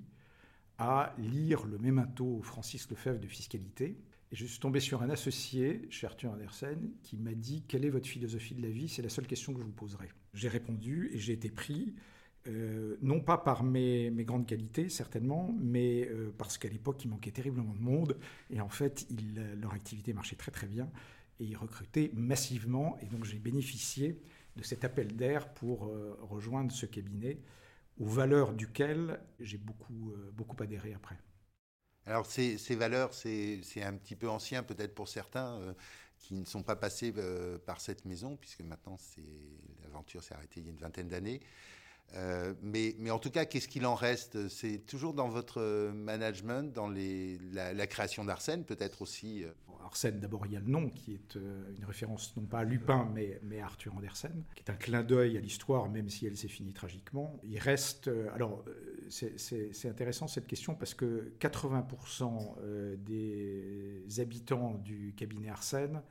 à 0.78 1.14
lire 1.18 1.64
le 1.66 1.78
mémento 1.78 2.42
Francis 2.42 2.90
Lefebvre 2.90 3.18
de 3.18 3.26
fiscalité. 3.26 3.96
Et 4.32 4.36
je 4.36 4.44
suis 4.44 4.58
tombé 4.58 4.80
sur 4.80 5.02
un 5.02 5.10
associé 5.10 5.86
chez 5.88 6.06
Arthur 6.06 6.32
Andersen 6.32 6.90
qui 7.02 7.16
m'a 7.16 7.32
dit 7.32 7.64
Quelle 7.66 7.84
est 7.84 7.90
votre 7.90 8.08
philosophie 8.08 8.54
de 8.54 8.62
la 8.62 8.68
vie? 8.68 8.88
C'est 8.88 9.02
la 9.02 9.08
seule 9.08 9.26
question 9.26 9.54
que 9.54 9.60
je 9.60 9.64
vous 9.64 9.72
poserai. 9.72 10.08
J'ai 10.34 10.48
répondu 10.48 11.10
et 11.12 11.18
j'ai 11.18 11.32
été 11.32 11.50
pris. 11.50 11.94
Euh, 12.48 12.96
non 13.02 13.20
pas 13.20 13.38
par 13.38 13.64
mes, 13.64 14.10
grandes 14.18 14.46
qualités, 14.46 14.88
certainement, 14.88 15.52
mais 15.58 16.08
euh, 16.08 16.32
parce 16.36 16.58
qu'à 16.58 16.68
l'époque, 16.68 17.04
il 17.04 17.08
manquait 17.08 17.32
terriblement 17.32 17.74
de 17.74 17.80
monde. 17.80 18.18
Et 18.50 18.60
en 18.60 18.68
fait, 18.68 19.06
leur 19.60 19.72
activité 19.72 20.12
marchait 20.12 20.36
très 20.36 20.52
très 20.52 20.66
bien. 20.66 20.90
Et 21.40 21.44
ils 21.44 21.56
recrutaient 21.56 22.10
massivement. 22.14 22.98
Et 23.00 23.06
donc, 23.06 23.24
j'ai 23.24 23.38
bénéficié 23.38 24.20
de 24.56 24.62
cet 24.62 24.84
appel 24.84 25.14
d'air 25.16 25.52
pour 25.54 25.86
euh, 25.86 26.18
rejoindre 26.22 26.72
ce 26.72 26.86
cabinet, 26.86 27.38
aux 27.98 28.06
valeurs 28.06 28.52
duquel 28.52 29.20
j'ai 29.40 29.58
beaucoup, 29.58 30.12
beaucoup 30.34 30.62
adhéré 30.62 30.92
après. 30.92 31.16
Alors, 32.04 32.26
ces, 32.26 32.58
ces 32.58 32.76
valeurs, 32.76 33.14
c'est 33.14 33.82
un 33.82 33.94
petit 33.94 34.14
peu 34.14 34.28
ancien 34.28 34.62
peut-être 34.62 34.94
pour 34.94 35.08
certains 35.08 35.74
qui 36.18 36.34
ne 36.34 36.44
sont 36.44 36.62
pas 36.62 36.76
passés 36.76 37.12
par 37.64 37.80
cette 37.80 38.04
maison, 38.04 38.36
puisque 38.36 38.60
maintenant, 38.60 38.98
l'aventure 39.82 40.22
s'est 40.22 40.34
arrêtée 40.34 40.60
il 40.60 40.66
y 40.66 40.68
a 40.68 40.72
une 40.72 40.78
vingtaine 40.78 41.08
d'années. 41.08 41.40
Euh, 42.14 42.54
mais, 42.62 42.94
en 43.10 43.18
tout 43.18 43.30
cas, 43.30 43.44
qu'est-ce 43.44 43.68
qu'il 43.68 43.86
en 43.86 43.94
reste? 43.94 44.48
C'est 44.48 44.78
toujours 44.86 45.14
dans 45.14 45.28
votre 45.28 45.90
management, 45.92 46.72
dans 46.72 46.88
la, 46.88 47.86
création 47.86 48.24
d'Arsène, 48.24 48.64
peut-être 48.64 49.02
aussi 49.02 49.44
euh 49.44 49.50
Arsène, 49.84 50.18
d'abord, 50.18 50.44
il 50.46 50.52
y 50.52 50.56
a 50.56 50.60
le 50.60 50.66
nom 50.66 50.90
qui 50.90 51.14
est 51.14 51.36
euh, 51.36 51.62
une 51.78 51.84
référence 51.84 52.36
non 52.36 52.42
pas 52.42 52.58
à 52.58 52.64
Lupin, 52.64 53.08
mais, 53.14 53.38
mais 53.44 53.60
à 53.60 53.66
Arthur 53.66 53.94
Andersen, 53.94 54.42
qui 54.56 54.64
est 54.64 54.70
un 54.70 54.74
clin 54.74 55.04
d'œil 55.04 55.36
à 55.36 55.40
l'histoire, 55.40 55.88
même 55.88 56.08
si 56.08 56.26
elle 56.26 56.36
s'est 56.36 56.48
finie 56.48 56.72
tragiquement. 56.72 57.38
Il 57.44 57.56
reste. 57.60 58.10
alors, 58.34 58.64
c'est 59.08 59.88
intéressant 59.88 60.26
cette 60.26 60.48
question 60.48 60.74
parce 60.74 60.92
que 60.92 61.32
80% 61.38 62.96
des 62.96 64.02
habitants 64.18 64.74
du 64.84 65.14
cabinet 65.16 65.50
Arsène 65.50 66.02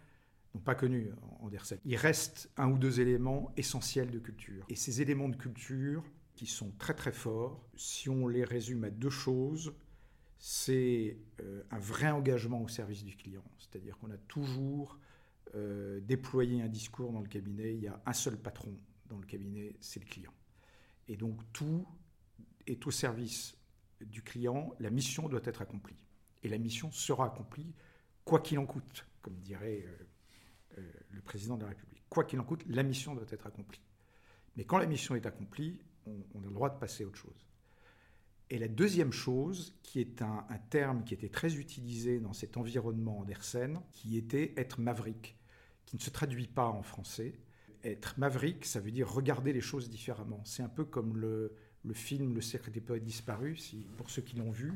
pas 0.60 0.76
connu 0.76 1.12
Andersen. 1.40 1.80
Il 1.86 1.96
reste 1.96 2.52
un 2.58 2.70
ou 2.72 2.78
deux 2.78 3.00
éléments 3.00 3.52
essentiels 3.58 4.12
de 4.12 4.20
culture. 4.20 4.66
Et 4.70 4.76
ces 4.76 5.02
éléments 5.02 5.30
de 5.30 5.36
culture, 5.36 6.04
qui 6.36 6.46
sont 6.46 6.72
très 6.78 6.94
très 6.94 7.14
forts, 7.14 7.66
si 7.76 8.10
on 8.10 8.28
les 8.28 8.44
résume 8.44 8.84
à 8.84 8.90
deux 8.90 9.10
choses, 9.10 9.74
c'est 10.38 11.18
euh, 11.42 11.64
un 11.72 11.80
vrai 11.80 12.12
engagement 12.12 12.62
au 12.62 12.68
service 12.68 13.04
du 13.04 13.16
client. 13.16 13.44
C'est-à-dire 13.58 13.98
qu'on 13.98 14.12
a 14.12 14.18
toujours 14.18 15.00
euh, 15.56 16.02
déployé 16.02 16.62
un 16.62 16.68
discours 16.68 17.12
dans 17.14 17.22
le 17.22 17.28
cabinet, 17.28 17.74
il 17.74 17.82
y 17.82 17.88
a 17.88 18.02
un 18.06 18.14
seul 18.14 18.38
patron 18.38 18.76
dans 19.08 19.18
le 19.18 19.26
cabinet, 19.26 19.76
c'est 19.80 20.02
le 20.02 20.06
client. 20.06 20.34
Et 21.08 21.16
donc 21.16 21.40
tout 21.54 21.88
est 22.68 22.86
au 22.86 22.92
service 22.92 23.58
du 24.02 24.22
client, 24.22 24.76
la 24.80 24.90
mission 24.90 25.30
doit 25.30 25.42
être 25.46 25.62
accomplie. 25.62 25.98
Et 26.44 26.50
la 26.50 26.58
mission 26.58 26.92
sera 26.92 27.28
accomplie, 27.28 27.74
quoi 28.26 28.42
qu'il 28.42 28.60
en 28.60 28.66
coûte, 28.66 29.08
comme 29.22 29.40
dirait 29.40 29.86
euh, 29.88 30.04
le 30.75 31.22
président 31.22 31.58
de 31.58 31.63
la 31.63 31.70
République. 31.70 32.03
Quoi 32.10 32.24
qu'il 32.24 32.39
en 32.39 32.44
coûte, 32.44 32.63
la 32.67 32.84
mission 32.84 33.15
doit 33.15 33.25
être 33.29 33.48
accomplie. 33.48 33.82
Mais 34.55 34.63
quand 34.63 34.77
la 34.77 34.86
mission 34.86 35.15
est 35.15 35.25
accomplie, 35.25 35.79
on, 36.05 36.41
a 36.41 36.46
le 36.46 36.53
droit 36.53 36.70
de 36.70 36.79
passer 36.79 37.03
à 37.03 37.08
autre 37.08 37.17
chose. 37.17 37.48
Et 38.50 38.60
la 38.60 38.67
deuxième 38.67 39.12
chose, 39.12 39.75
qui 39.82 40.00
est 40.00 40.22
un, 40.22 40.46
terme 40.70 41.03
qui 41.03 41.13
était 41.13 41.29
très 41.29 41.55
utilisé 41.55 42.20
dans 42.20 42.34
cet 42.34 42.58
environnement 42.58 43.20
Andersen, 43.20 43.79
qui 43.91 44.17
était 44.17 44.53
être 44.55 44.79
maverick, 44.79 45.36
qui 45.86 45.96
ne 45.96 46.01
se 46.01 46.12
traduit 46.12 46.48
pas 46.48 46.67
en 46.67 46.84
français. 46.84 47.34
Être 47.84 48.20
maverick, 48.20 48.65
ça 48.65 48.79
veut 48.79 48.91
dire 48.91 49.12
regarder 49.12 49.51
les 49.51 49.62
choses 49.62 49.89
différemment. 49.89 50.41
C'est 50.46 50.63
un 50.63 50.70
peu 50.70 50.86
comme 50.86 51.17
le, 51.17 51.55
film 51.94 52.34
Le 52.34 52.41
secret 52.41 52.72
des 52.72 52.82
poètes 52.82 53.03
disparus, 53.03 53.63
si, 53.63 53.88
pour 53.98 54.10
ceux 54.10 54.22
qui 54.22 54.36
l'ont 54.36 54.51
vu, 54.51 54.74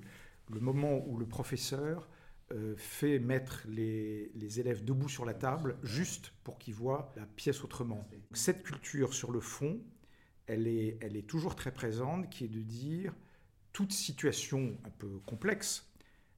le 0.51 0.59
moment 0.59 1.07
où 1.07 1.17
le 1.17 1.27
professeur 1.27 2.09
euh, 2.51 2.75
fait 2.77 3.19
mettre 3.19 3.65
les, 3.67 4.59
élèves 4.59 4.83
debout 4.83 5.09
sur 5.09 5.23
la 5.25 5.33
table 5.33 5.77
juste 5.83 6.33
pour 6.43 6.57
qu'ils 6.57 6.73
voient 6.73 7.11
la 7.15 7.25
pièce 7.25 7.63
autrement. 7.63 8.07
Cette 8.33 8.63
culture 8.63 9.13
sur 9.13 9.31
le 9.31 9.39
fond, 9.39 9.79
elle 10.47 10.65
est, 10.67 11.27
toujours 11.27 11.55
très 11.55 11.71
présente, 11.71 12.29
qui 12.29 12.45
est 12.45 12.49
de 12.49 12.61
dire 12.61 13.13
toute 13.71 13.91
situation 13.91 14.77
un 14.83 14.89
peu 14.89 15.19
complexe, 15.27 15.87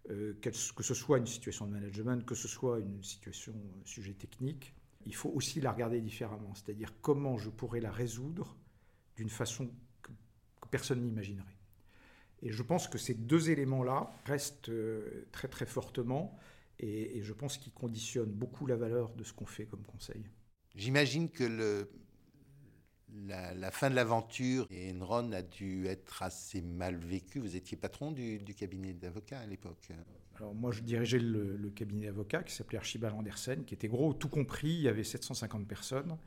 euh, 0.10 0.34
que 0.42 0.84
ce 0.84 0.94
soit 0.94 1.18
une 1.18 1.28
situation 1.28 1.66
de 1.66 1.72
management, 1.72 2.26
que 2.26 2.36
ce 2.36 2.50
soit 2.50 2.80
une 2.80 3.02
situation 3.04 3.54
euh, 3.54 3.82
sujet 3.86 4.14
technique, 4.14 4.74
il 5.06 5.16
faut 5.16 5.30
aussi 5.30 5.62
la 5.62 5.72
regarder 5.72 6.02
différemment, 6.02 6.54
c'est-à-dire 6.56 6.94
comment 7.02 7.38
je 7.38 7.50
pourrais 7.50 7.80
la 7.80 7.92
résoudre 7.92 8.58
d'une 9.16 9.30
façon 9.30 9.72
que, 10.02 10.12
personne 10.70 11.02
n'imaginerait. 11.02 11.58
Et 12.42 12.52
je 12.52 12.64
pense 12.64 12.88
que 12.88 12.98
ces 12.98 13.14
deux 13.14 13.50
éléments-là 13.50 14.12
restent 14.26 14.70
euh, 14.70 15.28
très 15.32 15.48
très 15.48 15.66
fortement 15.66 16.38
et, 16.80 17.18
et 17.18 17.24
je 17.24 17.34
pense 17.34 17.58
qu'ils 17.58 17.74
conditionnent 17.74 18.32
beaucoup 18.32 18.66
la 18.66 18.76
valeur 18.76 19.14
de 19.14 19.24
ce 19.24 19.34
qu'on 19.34 19.46
fait 19.46 19.66
comme 19.66 19.84
conseil. 19.84 20.24
J'imagine 20.76 21.30
que 21.30 21.44
le, 21.44 21.90
la, 23.28 23.72
fin 23.72 23.90
de 23.90 23.96
l'aventure 23.96 24.68
et 24.70 24.92
Enron 24.94 25.32
a 25.34 25.42
dû 25.42 25.86
être 25.88 26.24
assez 26.24 26.62
mal 26.62 26.96
vécue. 26.96 27.40
Vous 27.40 27.56
étiez 27.56 27.78
patron 27.78 28.12
du, 28.12 28.40
cabinet 28.56 28.94
d'avocats 28.94 29.40
à 29.40 29.46
l'époque. 29.46 29.90
Alors 30.36 30.56
moi, 30.56 30.72
je 30.72 30.82
dirigeais 30.82 31.20
le, 31.20 31.70
cabinet 31.76 32.08
d'avocats 32.08 32.44
qui 32.44 32.54
s'appelait 32.54 32.78
Archibald 32.78 33.16
Andersen, 33.16 33.66
qui 33.66 33.74
était 33.74 33.88
gros, 33.88 34.14
tout 34.14 34.30
compris. 34.30 34.70
Il 34.70 34.82
y 34.82 34.88
avait 34.88 35.04
750 35.04 35.68
personnes, 35.68 36.18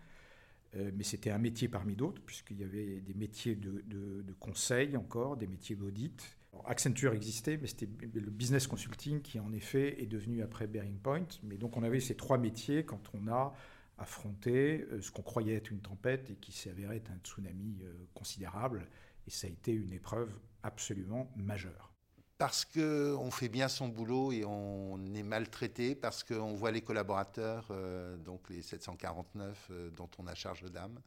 mais 0.94 1.04
c'était 1.04 1.30
un 1.30 1.38
métier 1.38 1.68
parmi 1.68 1.94
d'autres, 1.94 2.20
puisqu'il 2.22 2.58
y 2.58 2.64
avait 2.64 3.00
des 3.00 3.14
métiers 3.14 3.54
de, 3.54 3.82
de 3.86 4.32
conseil 4.40 4.96
encore, 4.96 5.36
des 5.36 5.46
métiers 5.46 5.76
d'audit. 5.76 6.36
Accenture 6.66 7.12
existait, 7.14 7.56
mais 7.56 7.66
c'était 7.66 7.88
le 8.14 8.30
business 8.30 8.66
consulting 8.66 9.22
qui, 9.22 9.40
en 9.40 9.52
effet, 9.52 10.00
est 10.02 10.06
devenu 10.06 10.42
après 10.42 10.66
Bearing 10.66 10.98
Point. 10.98 11.26
Mais 11.42 11.56
donc, 11.56 11.76
on 11.76 11.82
avait 11.82 12.00
ces 12.00 12.16
trois 12.16 12.38
métiers 12.38 12.84
quand 12.84 13.10
on 13.14 13.28
a 13.28 13.54
affronter 13.98 14.86
euh, 14.90 15.00
ce 15.00 15.10
qu'on 15.10 15.22
croyait 15.22 15.54
être 15.54 15.70
une 15.70 15.80
tempête 15.80 16.30
et 16.30 16.34
qui 16.36 16.52
s'est 16.52 16.70
avéré 16.70 16.96
être 16.96 17.10
un 17.10 17.18
tsunami 17.22 17.78
euh, 17.82 17.92
considérable. 18.12 18.88
Et 19.26 19.30
ça 19.30 19.46
a 19.46 19.50
été 19.50 19.72
une 19.72 19.92
épreuve 19.92 20.32
absolument 20.62 21.30
majeure. 21.36 21.92
Parce 22.38 22.64
qu'on 22.64 23.30
fait 23.30 23.48
bien 23.48 23.68
son 23.68 23.88
boulot 23.88 24.32
et 24.32 24.44
on 24.44 24.98
maltraité, 25.34 25.94
parce 25.94 26.22
qu'on 26.22 26.54
voit 26.54 26.70
les 26.70 26.80
collaborateurs, 26.80 27.66
euh, 27.70 28.16
donc 28.16 28.48
les 28.50 28.62
749 28.62 29.70
dont 29.96 30.10
on 30.18 30.26
a 30.26 30.34
charge 30.34 30.70
d'âme, 30.70 31.00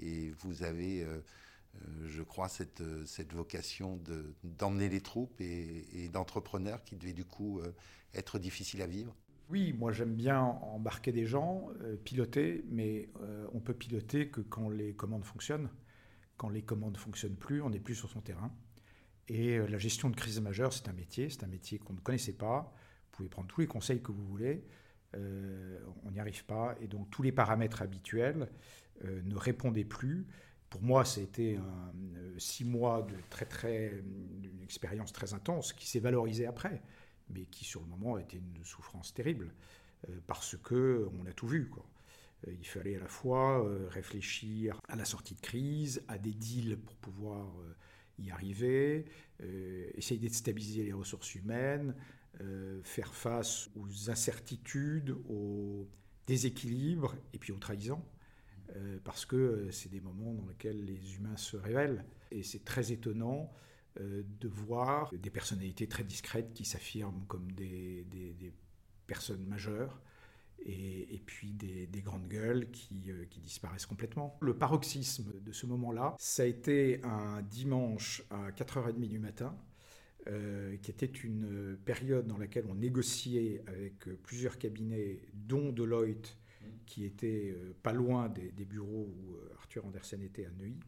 et 0.00 0.30
vous 0.40 0.62
avez, 0.62 1.06
je 2.04 2.22
crois, 2.22 2.48
cette, 2.48 2.82
cette 3.06 3.32
vocation 3.32 4.00
d'emmener 4.42 4.88
les 4.88 5.00
troupes 5.00 5.40
et, 5.40 6.08
d'entrepreneurs 6.12 6.82
qui 6.82 6.96
devait 6.96 7.12
du 7.12 7.24
coup 7.24 7.60
être 8.14 8.38
difficile 8.38 8.82
à 8.82 8.86
vivre. 8.86 9.14
Oui, 9.50 9.74
moi 9.74 9.92
j'aime 9.92 10.14
bien 10.14 10.40
embarquer 10.40 11.12
des 11.12 11.26
gens, 11.26 11.68
euh, 11.82 11.96
piloter, 11.96 12.64
mais 12.70 13.10
euh, 13.20 13.46
on 13.52 13.60
peut 13.60 13.74
piloter 13.74 14.28
que 14.28 14.40
quand 14.40 14.70
les 14.70 14.94
commandes 14.94 15.24
fonctionnent. 15.24 15.68
Quand 16.36 16.48
les 16.48 16.62
commandes 16.62 16.94
ne 16.94 16.98
fonctionnent 16.98 17.36
plus, 17.36 17.60
on 17.60 17.70
n'est 17.70 17.80
plus 17.80 17.94
sur 17.94 18.08
son 18.08 18.20
terrain. 18.20 18.50
Et 19.28 19.58
euh, 19.58 19.66
la 19.66 19.78
gestion 19.78 20.08
de 20.08 20.16
crise 20.16 20.40
majeure, 20.40 20.72
c'est 20.72 20.88
un 20.88 20.94
métier, 20.94 21.28
c'est 21.28 21.44
un 21.44 21.48
métier 21.48 21.78
qu'on 21.78 21.92
ne 21.92 22.00
connaissait 22.00 22.32
pas. 22.32 22.72
Vous 23.14 23.18
pouvez 23.18 23.28
prendre 23.28 23.48
tous 23.48 23.60
les 23.60 23.66
conseils 23.66 24.02
que 24.02 24.12
vous 24.12 24.24
voulez, 24.24 24.64
on 25.14 26.10
n'y 26.10 26.18
arrive 26.18 26.44
pas. 26.44 26.74
Et 26.80 26.88
donc 26.88 27.08
tous 27.10 27.22
les 27.22 27.30
paramètres 27.30 27.82
habituels 27.82 28.48
ne 29.04 29.36
répondaient 29.36 29.84
plus. 29.84 30.26
Pour 30.68 30.82
moi, 30.82 31.04
ça 31.04 31.20
a 31.20 31.24
été 31.24 31.58
six 32.36 32.64
mois 32.64 33.02
de 33.02 33.14
très 33.30 33.44
très, 33.44 34.02
une 34.44 34.62
expérience 34.64 35.12
très 35.12 35.32
intense 35.32 35.72
qui 35.72 35.86
s'est 35.86 36.00
valorisée 36.00 36.46
après 36.46 36.82
mais 37.30 37.44
qui 37.46 37.64
sur 37.64 37.80
le 37.80 37.86
moment 37.86 38.16
a 38.16 38.20
été 38.20 38.36
une 38.36 38.64
souffrance 38.64 39.14
terrible, 39.14 39.52
euh, 40.08 40.18
parce 40.26 40.56
que 40.62 41.08
on 41.20 41.26
a 41.26 41.32
tout 41.32 41.46
vu. 41.46 41.70
Euh, 42.46 42.52
il 42.52 42.66
fallait 42.66 42.96
à 42.96 43.00
la 43.00 43.08
fois 43.08 43.64
euh, 43.64 43.88
réfléchir 43.88 44.78
à 44.88 44.96
la 44.96 45.04
sortie 45.04 45.34
de 45.34 45.40
crise, 45.40 46.02
à 46.08 46.18
des 46.18 46.34
deals 46.34 46.78
pour 46.78 46.96
pouvoir 46.96 47.46
y 48.18 48.30
arriver, 48.30 49.06
essayer 49.96 50.20
de 50.20 50.32
stabiliser 50.32 50.84
les 50.84 50.92
ressources 50.92 51.34
humaines, 51.34 51.96
faire 52.82 53.14
face 53.14 53.70
aux 53.76 54.10
incertitudes, 54.10 55.10
aux 55.28 55.88
déséquilibres 56.26 57.14
et 57.32 57.38
puis 57.38 57.52
aux 57.52 57.58
trahisons. 57.58 58.02
parce 59.04 59.24
que 59.24 59.68
c'est 59.70 59.90
des 59.90 60.00
moments 60.00 60.34
dans 60.34 60.46
lesquels 60.46 60.84
les 60.84 61.16
humains 61.16 61.36
se 61.36 61.56
révèlent. 61.56 62.04
Et 62.30 62.42
c'est 62.42 62.64
très 62.64 62.92
étonnant 62.92 63.52
euh, 64.00 64.24
de 64.40 64.48
voir 64.48 65.12
des 65.12 65.30
personnalités 65.30 65.86
très 65.86 66.02
discrètes 66.02 66.52
qui 66.52 66.64
s'affirment 66.64 67.24
comme 67.28 67.52
des, 67.52 68.04
personnes 69.06 69.46
majeures 69.46 70.00
et, 70.66 71.22
puis 71.24 71.52
des, 71.52 72.02
grandes 72.02 72.26
gueules 72.26 72.66
euh, 73.06 73.24
qui, 73.26 73.40
disparaissent 73.40 73.86
complètement. 73.86 74.36
Le 74.40 74.58
paroxysme 74.58 75.40
de 75.40 75.52
ce 75.52 75.66
moment-là, 75.66 76.16
ça 76.18 76.42
a 76.42 76.46
été 76.46 77.04
un 77.04 77.42
dimanche 77.42 78.24
à 78.30 78.50
4h30 78.50 79.06
du 79.06 79.20
matin, 79.20 79.56
euh, 80.26 80.76
qui 80.78 80.90
était 80.90 81.06
une 81.06 81.76
période 81.84 82.26
dans 82.26 82.38
laquelle 82.38 82.64
on 82.68 82.74
négociait 82.74 83.62
avec 83.66 84.06
plusieurs 84.22 84.58
cabinets, 84.58 85.20
dont 85.32 85.72
Deloitte, 85.72 86.36
qui 86.86 87.04
était 87.04 87.54
pas 87.82 87.92
loin 87.92 88.28
des, 88.28 88.50
des 88.52 88.64
bureaux 88.64 89.08
où 89.08 89.36
Arthur 89.58 89.84
Andersen 89.84 90.22
était 90.22 90.46
à 90.46 90.50
Neuilly. 90.50 90.80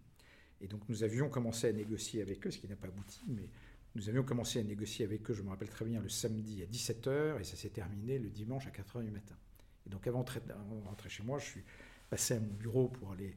Et 0.61 0.69
donc 0.69 0.89
nous 0.89 1.03
avions 1.03 1.29
commencé 1.29 1.69
à 1.69 1.73
négocier 1.73 2.23
avec 2.23 2.47
eux, 2.47 2.51
ce 2.51 2.59
qui 2.59 2.69
n'a 2.69 2.77
pas 2.77 2.89
abouti, 2.89 3.21
mais 3.29 3.49
nous 3.97 4.11
avions 4.11 4.23
commencé 4.25 4.59
à 4.59 4.63
négocier 4.63 5.07
avec 5.07 5.31
eux, 5.31 5.35
je 5.35 5.43
me 5.43 5.49
rappelle 5.49 5.71
très 5.71 5.87
bien, 5.87 6.01
le 6.01 6.11
samedi 6.11 6.63
à 6.63 6.67
17h, 6.67 7.41
et 7.41 7.45
ça 7.45 7.57
s'est 7.57 7.71
terminé 7.71 8.19
le 8.19 8.29
dimanche 8.29 8.67
à 8.67 8.71
4h 8.71 9.03
du 9.03 9.11
matin. 9.11 9.37
Et 9.87 9.91
donc 9.91 10.07
avant 10.07 10.23
de 10.23 10.85
rentrer 10.85 11.09
chez 11.09 11.23
moi, 11.23 11.39
je 11.39 11.47
suis 11.47 11.65
passé 12.11 12.35
à 12.35 12.41
mon 12.41 12.53
bureau 12.53 12.89
pour 12.89 13.13
aller 13.13 13.37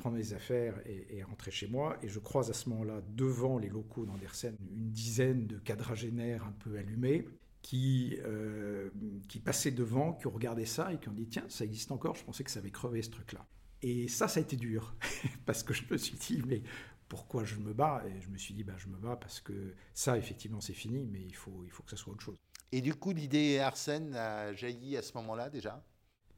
prendre 0.00 0.16
mes 0.16 0.32
affaires 0.32 0.74
et, 0.86 1.22
rentrer 1.22 1.50
chez 1.50 1.68
moi, 1.68 1.98
et 2.02 2.08
je 2.08 2.18
croise 2.18 2.50
à 2.50 2.54
ce 2.54 2.68
moment-là, 2.70 3.02
devant 3.10 3.58
les 3.58 3.68
locaux 3.68 4.06
d'Andersen, 4.06 4.56
une 4.74 4.90
dizaine 4.90 5.46
de 5.46 5.58
quadragénaires 5.58 6.44
un 6.44 6.52
peu 6.52 6.76
allumés, 6.78 7.28
qui, 7.62 8.16
euh, 8.24 8.88
qui 9.28 9.38
passaient 9.38 9.70
devant, 9.70 10.14
qui 10.14 10.26
ont 10.26 10.30
regardé 10.30 10.64
ça 10.64 10.92
et 10.94 10.98
qui 10.98 11.10
ont 11.10 11.12
dit 11.12 11.26
Tiens, 11.26 11.44
ça 11.48 11.64
existe 11.64 11.92
encore, 11.92 12.16
je 12.16 12.24
pensais 12.24 12.42
que 12.42 12.50
ça 12.50 12.60
avait 12.60 12.70
crevé 12.70 13.02
ce 13.02 13.10
truc-là. 13.10 13.46
Et 13.82 14.08
ça, 14.08 14.28
ça 14.28 14.40
a 14.40 14.42
été 14.42 14.56
dur, 14.56 14.94
parce 15.46 15.62
que 15.62 15.74
je 15.74 15.84
me 15.90 15.96
suis 15.96 16.16
dit, 16.16 16.42
mais 16.46 16.62
pourquoi 17.08 17.44
je 17.44 17.56
me 17.56 17.74
bats? 17.74 18.02
Et 18.06 18.20
je 18.20 18.28
me 18.30 18.38
suis 18.38 18.54
dit, 18.54 18.64
bah, 18.64 18.74
je 18.78 18.88
me 18.88 18.96
bats 18.96 19.16
parce 19.16 19.40
que 19.40 19.74
ça, 19.92 20.16
effectivement, 20.16 20.60
c'est 20.60 20.74
fini, 20.74 21.06
mais 21.06 21.20
il 21.20 21.34
faut, 21.34 21.62
il 21.64 21.70
faut 21.70 21.82
que 21.82 21.90
ça 21.90 21.96
soit 21.96 22.12
autre 22.12 22.22
chose. 22.22 22.36
Et 22.72 22.80
du 22.80 22.94
coup, 22.94 23.12
l'idée 23.12 23.58
Arsène 23.58 24.14
a 24.14 24.52
jailli 24.54 24.96
à 24.96 25.02
ce 25.02 25.12
moment-là 25.14 25.50
déjà? 25.50 25.84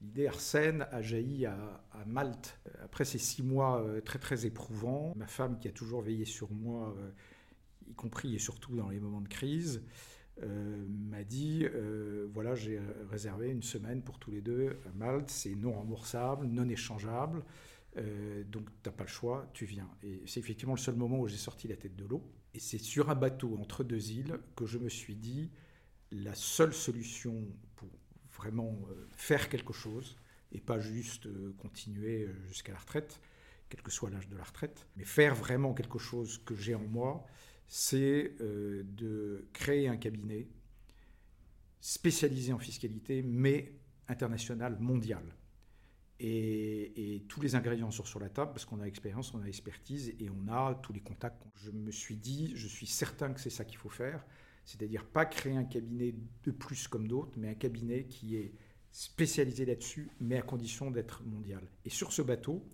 L'idée 0.02 0.26
Arsène 0.26 0.86
a 0.90 1.00
jailli 1.00 1.46
à, 1.46 1.80
Malte. 2.06 2.58
Après 2.82 3.04
ces 3.04 3.18
six 3.18 3.42
mois 3.42 3.80
euh, 3.80 4.00
très 4.00 4.18
très 4.18 4.44
éprouvants, 4.44 5.12
ma 5.16 5.28
femme 5.28 5.58
qui 5.60 5.68
a 5.68 5.72
toujours 5.72 6.02
veillé 6.02 6.24
sur 6.24 6.50
moi, 6.50 6.94
euh, 6.98 7.10
y 7.86 7.94
compris 7.94 8.34
et 8.34 8.38
surtout 8.38 8.74
dans 8.74 8.88
les 8.88 8.98
moments 8.98 9.20
de 9.20 9.28
crise, 9.28 9.82
euh, 10.42 10.86
m'a 10.88 11.24
dit 11.24 11.64
euh, 11.64 12.26
voilà, 12.32 12.54
j'ai 12.54 12.80
réservé 13.10 13.50
une 13.50 13.62
semaine 13.62 14.02
pour 14.02 14.18
tous 14.18 14.30
les 14.30 14.40
deux 14.40 14.78
à 14.86 14.92
Malte, 14.96 15.30
c'est 15.30 15.54
non 15.54 15.72
remboursable, 15.72 16.46
non 16.46 16.68
échangeable, 16.68 17.44
euh, 17.98 18.42
donc 18.44 18.64
tu 18.82 18.88
n'as 18.88 18.92
pas 18.92 19.04
le 19.04 19.10
choix, 19.10 19.48
tu 19.52 19.66
viens. 19.66 19.88
Et 20.02 20.22
c'est 20.26 20.40
effectivement 20.40 20.74
le 20.74 20.80
seul 20.80 20.96
moment 20.96 21.20
où 21.20 21.28
j'ai 21.28 21.36
sorti 21.36 21.68
la 21.68 21.76
tête 21.76 21.96
de 21.96 22.04
l'eau. 22.06 22.22
Et 22.54 22.60
c'est 22.60 22.78
sur 22.78 23.10
un 23.10 23.14
bateau 23.14 23.56
entre 23.60 23.84
deux 23.84 24.10
îles 24.10 24.38
que 24.56 24.66
je 24.66 24.78
me 24.78 24.88
suis 24.88 25.16
dit 25.16 25.50
la 26.10 26.34
seule 26.34 26.72
solution 26.72 27.46
pour 27.76 27.88
vraiment 28.42 28.76
faire 29.16 29.48
quelque 29.48 29.72
chose, 29.72 30.16
et 30.50 30.60
pas 30.60 30.80
juste 30.80 31.28
continuer 31.58 32.28
jusqu'à 32.48 32.72
la 32.72 32.78
retraite, 32.78 33.20
quel 33.68 33.82
que 33.82 33.90
soit 33.90 34.10
l'âge 34.10 34.28
de 34.28 34.36
la 34.36 34.44
retraite, 34.44 34.86
mais 34.96 35.04
faire 35.04 35.34
vraiment 35.34 35.72
quelque 35.72 35.98
chose 35.98 36.42
que 36.44 36.54
j'ai 36.54 36.74
en 36.74 36.86
moi, 36.86 37.24
c'est 37.68 38.34
euh, 38.42 38.82
de 38.84 39.48
créer 39.54 39.88
un 39.88 39.96
cabinet 39.96 40.46
spécialisé 41.80 42.52
en 42.52 42.58
fiscalité, 42.58 43.22
mais 43.22 43.72
international, 44.08 44.76
mondial. 44.78 45.24
Et, 46.20 47.24
tous 47.28 47.40
les 47.40 47.54
ingrédients 47.54 47.90
sont 47.90 48.04
sur 48.04 48.20
la 48.20 48.28
table 48.28 48.52
parce 48.52 48.66
qu'on 48.66 48.80
a 48.80 48.84
expérience, 48.84 49.32
on 49.32 49.40
a 49.40 49.46
expertise 49.46 50.14
et 50.20 50.28
on 50.28 50.52
a 50.52 50.74
tous 50.82 50.92
les 50.92 51.00
contacts. 51.00 51.42
Je 51.56 51.70
me 51.70 51.90
suis 51.90 52.16
dit, 52.16 52.52
je 52.54 52.68
suis 52.68 52.86
certain 52.86 53.32
que 53.32 53.40
c'est 53.40 53.50
ça 53.50 53.64
qu'il 53.64 53.78
faut 53.78 53.88
faire, 53.88 54.22
c'est-à-dire 54.64 55.04
pas 55.04 55.26
créer 55.26 55.56
un 55.56 55.64
cabinet 55.64 56.14
de 56.44 56.50
plus 56.50 56.88
comme 56.88 57.08
d'autres, 57.08 57.32
mais 57.36 57.48
un 57.48 57.54
cabinet 57.54 58.04
qui 58.04 58.36
est 58.36 58.52
spécialisé 58.90 59.64
là-dessus, 59.64 60.10
mais 60.20 60.36
à 60.36 60.42
condition 60.42 60.90
d'être 60.90 61.24
mondial. 61.24 61.62
Et 61.84 61.90
sur 61.90 62.12
ce 62.12 62.22
bateau, 62.22 62.64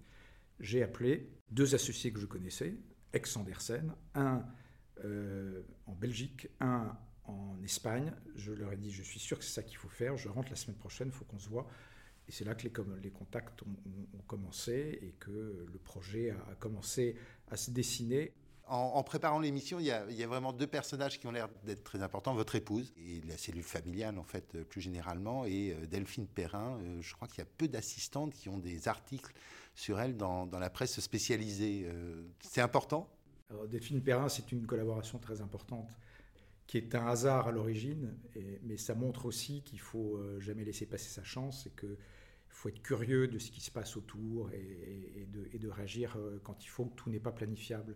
j'ai 0.61 0.83
appelé 0.83 1.30
deux 1.50 1.75
associés 1.75 2.12
que 2.12 2.21
je 2.21 2.26
connaissais, 2.26 2.75
ex-Andersen, 3.12 3.95
un 4.14 4.45
euh, 5.04 5.62
en 5.87 5.95
Belgique, 5.95 6.49
un 6.61 6.97
en 7.25 7.62
Espagne. 7.62 8.12
Je 8.35 8.52
leur 8.52 8.73
ai 8.73 8.76
dit, 8.76 8.90
je 8.90 9.02
suis 9.02 9.21
sûr 9.21 9.38
que 9.38 9.45
c'est 9.45 9.52
ça 9.52 9.62
qu'il 9.62 9.76
faut 9.76 9.88
faire. 9.88 10.16
Je 10.16 10.28
rentre 10.28 10.50
la 10.50 10.57
semaine 10.57 10.76
prochaine, 10.76 11.09
il 11.09 11.14
faut 11.14 11.25
qu'on 11.25 11.38
se 11.38 11.49
voit. 11.49 11.68
Et 12.28 12.33
c'est 12.33 12.45
là 12.45 12.54
que 12.54 12.64
les, 12.64 12.73
les 13.02 13.11
contacts 13.11 13.62
ont, 13.62 14.23
commencé 14.26 14.99
et 15.00 15.14
que 15.18 15.66
le 15.73 15.78
projet 15.78 16.30
a, 16.30 16.54
commencé 16.57 17.16
à 17.50 17.57
se 17.57 17.71
dessiner. 17.71 18.35
En, 18.69 19.03
préparant 19.03 19.41
l'émission, 19.41 19.79
il, 19.81 19.87
y, 19.87 19.93
a, 19.93 20.27
vraiment 20.27 20.53
deux 20.53 20.67
personnages 20.67 21.19
qui 21.19 21.27
ont 21.27 21.31
l'air 21.31 21.49
d'être 21.65 21.85
très 21.85 22.03
importants. 22.03 22.35
Votre 22.35 22.55
épouse 22.57 22.93
et 22.99 23.21
la 23.27 23.37
cellule 23.37 23.63
familiale, 23.63 24.19
en 24.19 24.25
fait, 24.25 24.55
euh, 24.55 24.65
plus 24.65 24.81
généralement, 24.81 25.45
et 25.45 25.73
euh, 25.73 25.87
Delphine 25.87 26.27
Perrin. 26.27 26.79
Euh, 26.83 27.01
je 27.01 27.15
crois 27.15 27.29
qu'il 27.29 27.39
y 27.39 27.43
a 27.43 27.51
peu 27.57 27.69
d'assistantes 27.69 28.35
qui 28.35 28.49
ont 28.49 28.59
des 28.59 28.89
articles 28.89 29.33
sur 29.75 30.01
elle 30.01 30.17
dans, 30.17 30.47
la 30.47 30.71
presse 30.71 30.99
spécialisée. 31.01 31.89
c'est 32.41 32.61
important? 32.61 33.09
Delphine 33.71 34.03
Perrin, 34.03 34.29
c'est 34.29 34.51
une 34.51 34.67
collaboration 34.67 35.19
très 35.19 35.41
importante 35.41 35.89
qui 36.67 36.79
est 36.79 36.97
un 36.97 37.07
hasard 37.07 37.47
à 37.47 37.53
l'origine, 37.53 38.13
mais 38.65 38.77
ça 38.77 38.97
montre 38.97 39.25
aussi 39.25 39.63
qu'il 39.63 39.79
faut 39.79 40.21
jamais 40.41 40.65
laisser 40.65 40.85
passer 40.85 41.09
sa 41.09 41.23
chance 41.23 41.65
et 41.67 41.71
que 41.71 41.97
faut 42.59 42.69
être 42.69 42.83
curieux 42.83 43.29
de 43.29 43.39
ce 43.39 43.51
qui 43.51 43.61
se 43.61 43.71
passe 43.71 43.97
autour 43.97 44.51
et, 44.53 45.29
de, 45.59 45.69
réagir 45.69 46.17
euh, 46.17 46.41
quand 46.43 46.65
il 46.65 46.69
faut, 46.69 46.87
que 46.87 46.97
tout 46.97 47.09
n'est 47.11 47.21
pas 47.21 47.31
planifiable. 47.31 47.95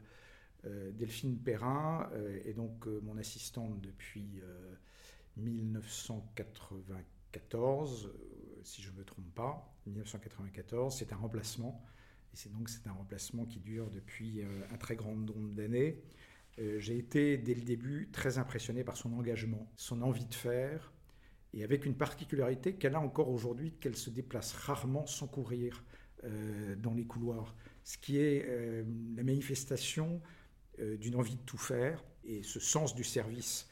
Euh, 0.65 0.93
Delphine 0.93 1.39
Perrin 1.39 2.09
euh, 2.13 2.39
est 2.45 2.53
donc 2.53 2.87
mon 2.87 3.19
assistante 3.19 3.81
depuis 3.81 4.41
1994, 5.37 8.13
si 8.63 8.83
je 8.83 8.91
ne 8.91 8.99
me 8.99 9.05
trompe 9.05 9.35
pas. 9.35 9.75
1994, 9.87 10.97
c'est 10.97 11.13
un 11.13 11.17
remplacement. 11.17 11.83
Et 12.33 12.37
c'est 12.37 12.53
donc 12.53 12.69
un 12.87 12.93
remplacement 12.93 13.45
qui 13.45 13.59
dure 13.61 13.91
depuis 13.91 14.43
un 14.43 14.77
très 14.79 14.97
grand 14.97 15.15
nombre 15.15 15.53
d'années. 15.53 16.03
J'ai 16.59 16.99
été 16.99 17.37
dès 17.37 17.55
le 17.55 17.63
début 17.63 18.09
très 18.11 18.39
impressionné 18.39 18.85
par 18.85 18.97
son 18.97 19.13
engagement, 19.15 19.71
son 19.77 20.03
envie 20.03 20.27
de 20.27 20.35
faire, 20.35 20.93
et 21.55 21.65
avec 21.65 21.85
une 21.85 21.95
particularité 21.95 22.75
qu'elle 22.75 22.95
a 22.95 23.01
encore 23.01 23.29
aujourd'hui, 23.29 23.73
qu'elle 23.73 23.97
se 23.97 24.11
déplace 24.11 24.53
rarement 24.53 25.07
sans 25.07 25.27
courir 25.27 25.85
euh, 26.25 26.77
dans 26.77 26.95
les 26.95 27.05
couloirs, 27.05 27.55
ce 27.85 27.99
qui 27.99 28.19
est 28.19 28.45
euh, 28.47 28.85
la 29.17 29.23
manifestation 29.23 30.15
euh, 30.15 30.19
d'une 30.99 31.17
envie 31.17 31.37
de 31.37 31.43
tout 31.43 31.59
faire 31.59 32.05
et 32.25 32.43
ce 32.43 32.61
sens 32.61 32.95
du 32.95 33.05
service 33.05 33.69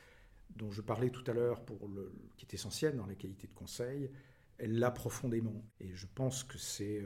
dont 0.56 0.70
je 0.70 0.80
parlais 0.80 1.10
tout 1.10 1.24
à 1.30 1.32
l'heure, 1.32 1.64
pour 1.64 1.88
le, 1.88 2.12
qui 2.36 2.44
est 2.44 2.54
essentiel 2.54 2.96
dans 2.96 3.06
la 3.06 3.14
qualité 3.14 3.46
de 3.46 3.54
conseil, 3.54 4.10
elle 4.58 4.78
l'a 4.78 4.90
profondément. 4.90 5.64
Et 5.80 5.94
je 5.94 6.06
pense 6.14 6.44
que 6.44 6.58
c'est 6.58 7.02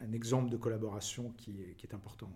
un, 0.00 0.12
exemple 0.12 0.50
de 0.50 0.56
collaboration 0.56 1.30
qui 1.32 1.62
est, 1.62 1.74
qui 1.76 1.86
est 1.86 1.94
important. 1.94 2.30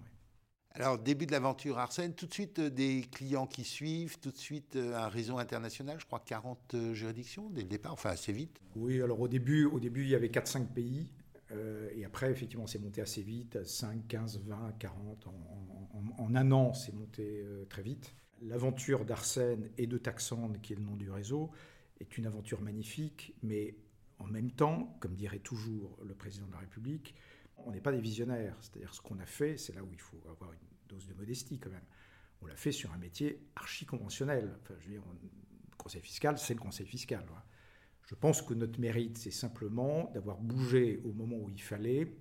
Alors, 0.76 0.98
début 0.98 1.24
de 1.24 1.30
l'aventure 1.30 1.78
Arsène, 1.78 2.14
tout 2.14 2.26
de 2.26 2.34
suite 2.34 2.58
euh, 2.58 2.68
des 2.68 3.02
clients 3.12 3.46
qui 3.46 3.62
suivent, 3.62 4.18
tout 4.18 4.32
de 4.32 4.36
suite 4.36 4.74
euh, 4.74 4.96
un 4.96 5.06
réseau 5.06 5.38
international, 5.38 6.00
je 6.00 6.04
crois 6.04 6.18
40 6.18 6.74
euh, 6.74 6.94
juridictions 6.94 7.48
dès 7.50 7.62
le 7.62 7.68
départ, 7.68 7.92
enfin 7.92 8.10
assez 8.10 8.32
vite. 8.32 8.60
Oui, 8.74 9.00
alors 9.00 9.20
au 9.20 9.28
début, 9.28 9.66
au 9.66 9.78
début 9.78 10.02
il 10.02 10.08
y 10.08 10.16
avait 10.16 10.30
4-5 10.30 10.66
pays, 10.66 11.06
et 11.50 12.04
après, 12.04 12.30
effectivement, 12.30 12.66
c'est 12.66 12.78
monté 12.78 13.00
assez 13.00 13.22
vite, 13.22 13.62
5, 13.64 14.08
15, 14.08 14.40
20, 14.40 14.72
40. 14.78 15.26
En, 16.18 16.34
un 16.34 16.52
an, 16.52 16.72
c'est 16.72 16.92
monté 16.92 17.44
très 17.68 17.82
vite. 17.82 18.14
L'aventure 18.40 19.04
d'Arsène 19.04 19.70
et 19.78 19.86
de 19.86 19.98
Taxand, 19.98 20.52
qui 20.62 20.72
est 20.72 20.76
le 20.76 20.82
nom 20.82 20.96
du 20.96 21.10
réseau, 21.10 21.50
est 22.00 22.18
une 22.18 22.26
aventure 22.26 22.60
magnifique, 22.60 23.34
mais 23.42 23.76
en 24.18 24.26
même 24.26 24.50
temps, 24.50 24.96
comme 25.00 25.14
dirait 25.14 25.38
toujours 25.38 25.98
le 26.04 26.14
président 26.14 26.46
de 26.46 26.52
la 26.52 26.58
République, 26.58 27.14
on 27.58 27.72
n'est 27.72 27.80
pas 27.80 27.92
des 27.92 28.00
visionnaires. 28.00 28.56
C'est-à-dire 28.60 28.94
ce 28.94 29.00
qu'on 29.00 29.18
a 29.18 29.26
fait, 29.26 29.56
c'est 29.56 29.74
là 29.74 29.82
où 29.82 29.92
il 29.92 30.00
faut 30.00 30.20
avoir 30.30 30.52
une 30.52 30.58
dose 30.88 31.06
de 31.06 31.14
modestie 31.14 31.58
quand 31.58 31.70
même. 31.70 31.84
On 32.42 32.46
l'a 32.46 32.56
fait 32.56 32.72
sur 32.72 32.92
un 32.92 32.98
métier 32.98 33.46
archi 33.56 33.86
conventionnel. 33.86 34.56
Enfin, 34.62 34.74
je 34.80 34.86
veux 34.86 34.92
dire, 34.94 35.02
le 35.22 35.76
conseil 35.76 36.02
fiscal, 36.02 36.38
c'est 36.38 36.54
le 36.54 36.60
conseil 36.60 36.86
fiscal. 36.86 37.24
Je 38.06 38.14
pense 38.14 38.42
que 38.42 38.54
notre 38.54 38.80
mérite, 38.80 39.18
c'est 39.18 39.30
simplement 39.30 40.10
d'avoir 40.12 40.38
bougé 40.38 41.00
au 41.04 41.12
moment 41.12 41.36
où 41.36 41.48
il 41.50 41.62
fallait, 41.62 42.14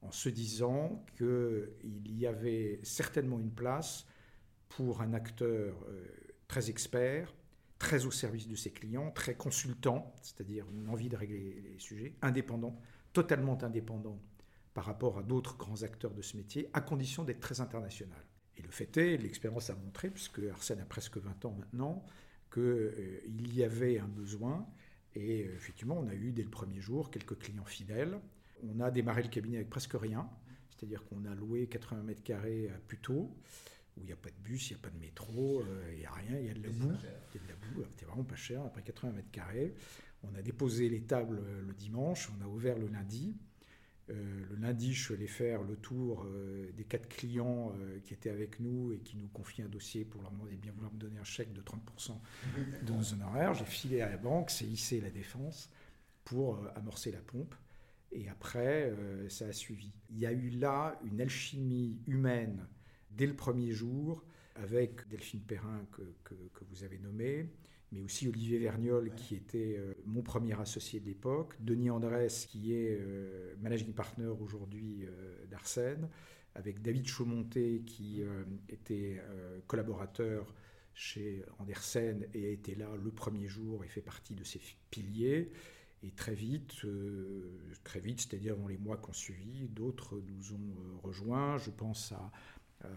en 0.00 0.10
se 0.10 0.28
disant 0.28 1.04
qu'il 1.16 2.18
y 2.18 2.26
avait 2.26 2.80
certainement 2.82 3.38
une 3.38 3.50
place 3.50 4.06
pour 4.68 5.02
un 5.02 5.12
acteur 5.12 5.74
euh, 5.88 6.04
très 6.46 6.70
expert, 6.70 7.34
très 7.78 8.06
au 8.06 8.10
service 8.10 8.48
de 8.48 8.56
ses 8.56 8.70
clients, 8.70 9.10
très 9.10 9.34
consultant, 9.34 10.14
c'est-à-dire 10.22 10.66
une 10.72 10.88
envie 10.88 11.08
de 11.08 11.16
régler 11.16 11.60
les 11.72 11.78
sujets, 11.78 12.14
indépendant, 12.22 12.80
totalement 13.12 13.62
indépendant 13.62 14.18
par 14.74 14.84
rapport 14.84 15.18
à 15.18 15.22
d'autres 15.22 15.56
grands 15.56 15.82
acteurs 15.82 16.14
de 16.14 16.22
ce 16.22 16.36
métier, 16.36 16.68
à 16.72 16.80
condition 16.80 17.24
d'être 17.24 17.40
très 17.40 17.60
international. 17.60 18.22
Et 18.56 18.62
le 18.62 18.70
fait 18.70 18.96
est, 18.96 19.16
l'expérience 19.16 19.70
a 19.70 19.74
montré, 19.74 20.10
puisque 20.10 20.40
Arsène 20.52 20.80
a 20.80 20.84
presque 20.84 21.18
20 21.18 21.44
ans 21.44 21.56
maintenant, 21.58 22.04
qu'il 22.52 22.62
euh, 22.62 23.20
y 23.52 23.62
avait 23.62 23.98
un 23.98 24.08
besoin. 24.08 24.66
Et 25.18 25.44
euh, 25.44 25.54
effectivement, 25.56 25.98
on 25.98 26.06
a 26.06 26.14
eu 26.14 26.32
dès 26.32 26.44
le 26.44 26.48
premier 26.48 26.80
jour 26.80 27.10
quelques 27.10 27.36
clients 27.38 27.64
fidèles. 27.64 28.18
On 28.62 28.80
a 28.80 28.90
démarré 28.90 29.22
le 29.22 29.28
cabinet 29.28 29.56
avec 29.56 29.68
presque 29.68 29.94
rien, 29.94 30.28
c'est-à-dire 30.70 31.04
qu'on 31.04 31.24
a 31.24 31.34
loué 31.34 31.66
80 31.66 32.02
mètres 32.02 32.22
carrés 32.22 32.70
à 32.70 32.78
Puteaux, 32.78 33.36
où 33.96 34.00
il 34.00 34.06
n'y 34.06 34.12
a 34.12 34.16
pas 34.16 34.30
de 34.30 34.42
bus, 34.42 34.70
il 34.70 34.74
n'y 34.74 34.80
a 34.80 34.82
pas 34.82 34.90
de 34.90 34.98
métro, 34.98 35.60
euh, 35.60 35.90
il 35.92 35.98
n'y 35.98 36.06
a 36.06 36.12
rien, 36.12 36.38
il 36.38 36.46
y 36.46 36.50
a 36.50 36.54
de 36.54 36.62
la 36.62 36.70
boue. 36.70 36.92
Il 37.34 37.40
y 37.40 37.44
a 37.44 37.46
de 37.46 37.48
la 37.48 37.56
boue, 37.56 37.84
c'était 37.90 38.06
vraiment 38.06 38.24
pas 38.24 38.36
cher, 38.36 38.62
après 38.64 38.82
80 38.82 39.12
mètres 39.12 39.30
carrés. 39.30 39.74
On 40.22 40.34
a 40.34 40.42
déposé 40.42 40.88
les 40.88 41.02
tables 41.02 41.40
le 41.66 41.74
dimanche, 41.74 42.30
on 42.38 42.44
a 42.44 42.48
ouvert 42.48 42.78
le 42.78 42.88
lundi. 42.88 43.36
Euh, 44.10 44.44
le 44.50 44.56
lundi, 44.56 44.94
je 44.94 45.04
suis 45.04 45.14
allé 45.14 45.26
faire 45.26 45.62
le 45.62 45.76
tour 45.76 46.24
euh, 46.26 46.70
des 46.72 46.84
quatre 46.84 47.08
clients 47.08 47.72
euh, 47.76 47.98
qui 48.00 48.14
étaient 48.14 48.30
avec 48.30 48.58
nous 48.60 48.92
et 48.92 48.98
qui 49.00 49.16
nous 49.16 49.28
confiaient 49.28 49.64
un 49.64 49.68
dossier 49.68 50.04
pour 50.04 50.22
leur 50.22 50.30
demander 50.30 50.52
de 50.52 50.60
bien 50.60 50.72
vouloir 50.72 50.92
me 50.92 50.98
donner 50.98 51.18
un 51.18 51.24
chèque 51.24 51.52
de 51.52 51.60
30% 51.60 52.18
de 52.82 52.92
nos 52.92 53.12
honoraires. 53.12 53.54
J'ai 53.54 53.64
filé 53.64 54.00
à 54.00 54.08
la 54.08 54.16
banque, 54.16 54.50
hissé 54.62 55.00
la 55.00 55.10
défense 55.10 55.70
pour 56.24 56.60
amorcer 56.74 57.12
la 57.12 57.20
pompe. 57.20 57.54
Et 58.10 58.28
après, 58.30 58.94
ça 59.28 59.46
a 59.46 59.52
suivi. 59.52 59.92
Il 60.08 60.18
y 60.18 60.24
a 60.24 60.32
eu 60.32 60.48
là 60.48 60.98
une 61.04 61.20
alchimie 61.20 62.00
humaine 62.06 62.66
dès 63.10 63.26
le 63.26 63.36
premier 63.36 63.72
jour 63.72 64.24
avec 64.54 65.06
Delphine 65.08 65.42
Perrin 65.42 65.86
que 65.92 66.64
vous 66.70 66.84
avez 66.84 66.98
nommée, 66.98 67.50
mais 67.92 68.00
aussi 68.02 68.28
Olivier 68.28 68.58
Vergnol, 68.58 69.14
qui 69.14 69.34
était 69.34 69.76
euh, 69.78 69.94
mon 70.04 70.22
premier 70.22 70.58
associé 70.60 71.00
de 71.00 71.06
l'époque, 71.06 71.54
Denis 71.60 71.90
Andrès, 71.90 72.46
qui 72.46 72.74
est 72.74 72.98
euh, 73.00 73.54
managing 73.60 73.92
partner 73.92 74.26
aujourd'hui 74.40 75.04
euh, 75.04 75.46
d'Arsène, 75.46 76.08
avec 76.54 76.82
David 76.82 77.06
Chaumonté, 77.06 77.82
qui 77.86 78.20
était 78.68 79.22
collaborateur 79.68 80.52
chez 80.92 81.44
Andersen 81.60 82.26
et 82.34 82.46
a 82.46 82.48
été 82.48 82.74
là 82.74 82.88
le 83.00 83.12
premier 83.12 83.46
jour 83.46 83.84
et 83.84 83.88
fait 83.88 84.00
partie 84.00 84.34
de 84.34 84.42
ses 84.42 84.60
piliers. 84.90 85.52
Et 86.02 86.10
très 86.10 86.34
vite, 86.34 86.84
très 87.84 88.00
vite, 88.00 88.22
c'est-à-dire 88.22 88.56
dans 88.56 88.66
les 88.66 88.78
mois 88.78 88.96
qui 88.96 89.10
ont 89.10 89.12
suivi, 89.12 89.68
d'autres 89.68 90.20
nous 90.26 90.52
ont 90.52 90.74
rejoints. 91.04 91.58
Je 91.58 91.70
pense 91.70 92.10
à 92.10 92.16
euh, 92.16 92.28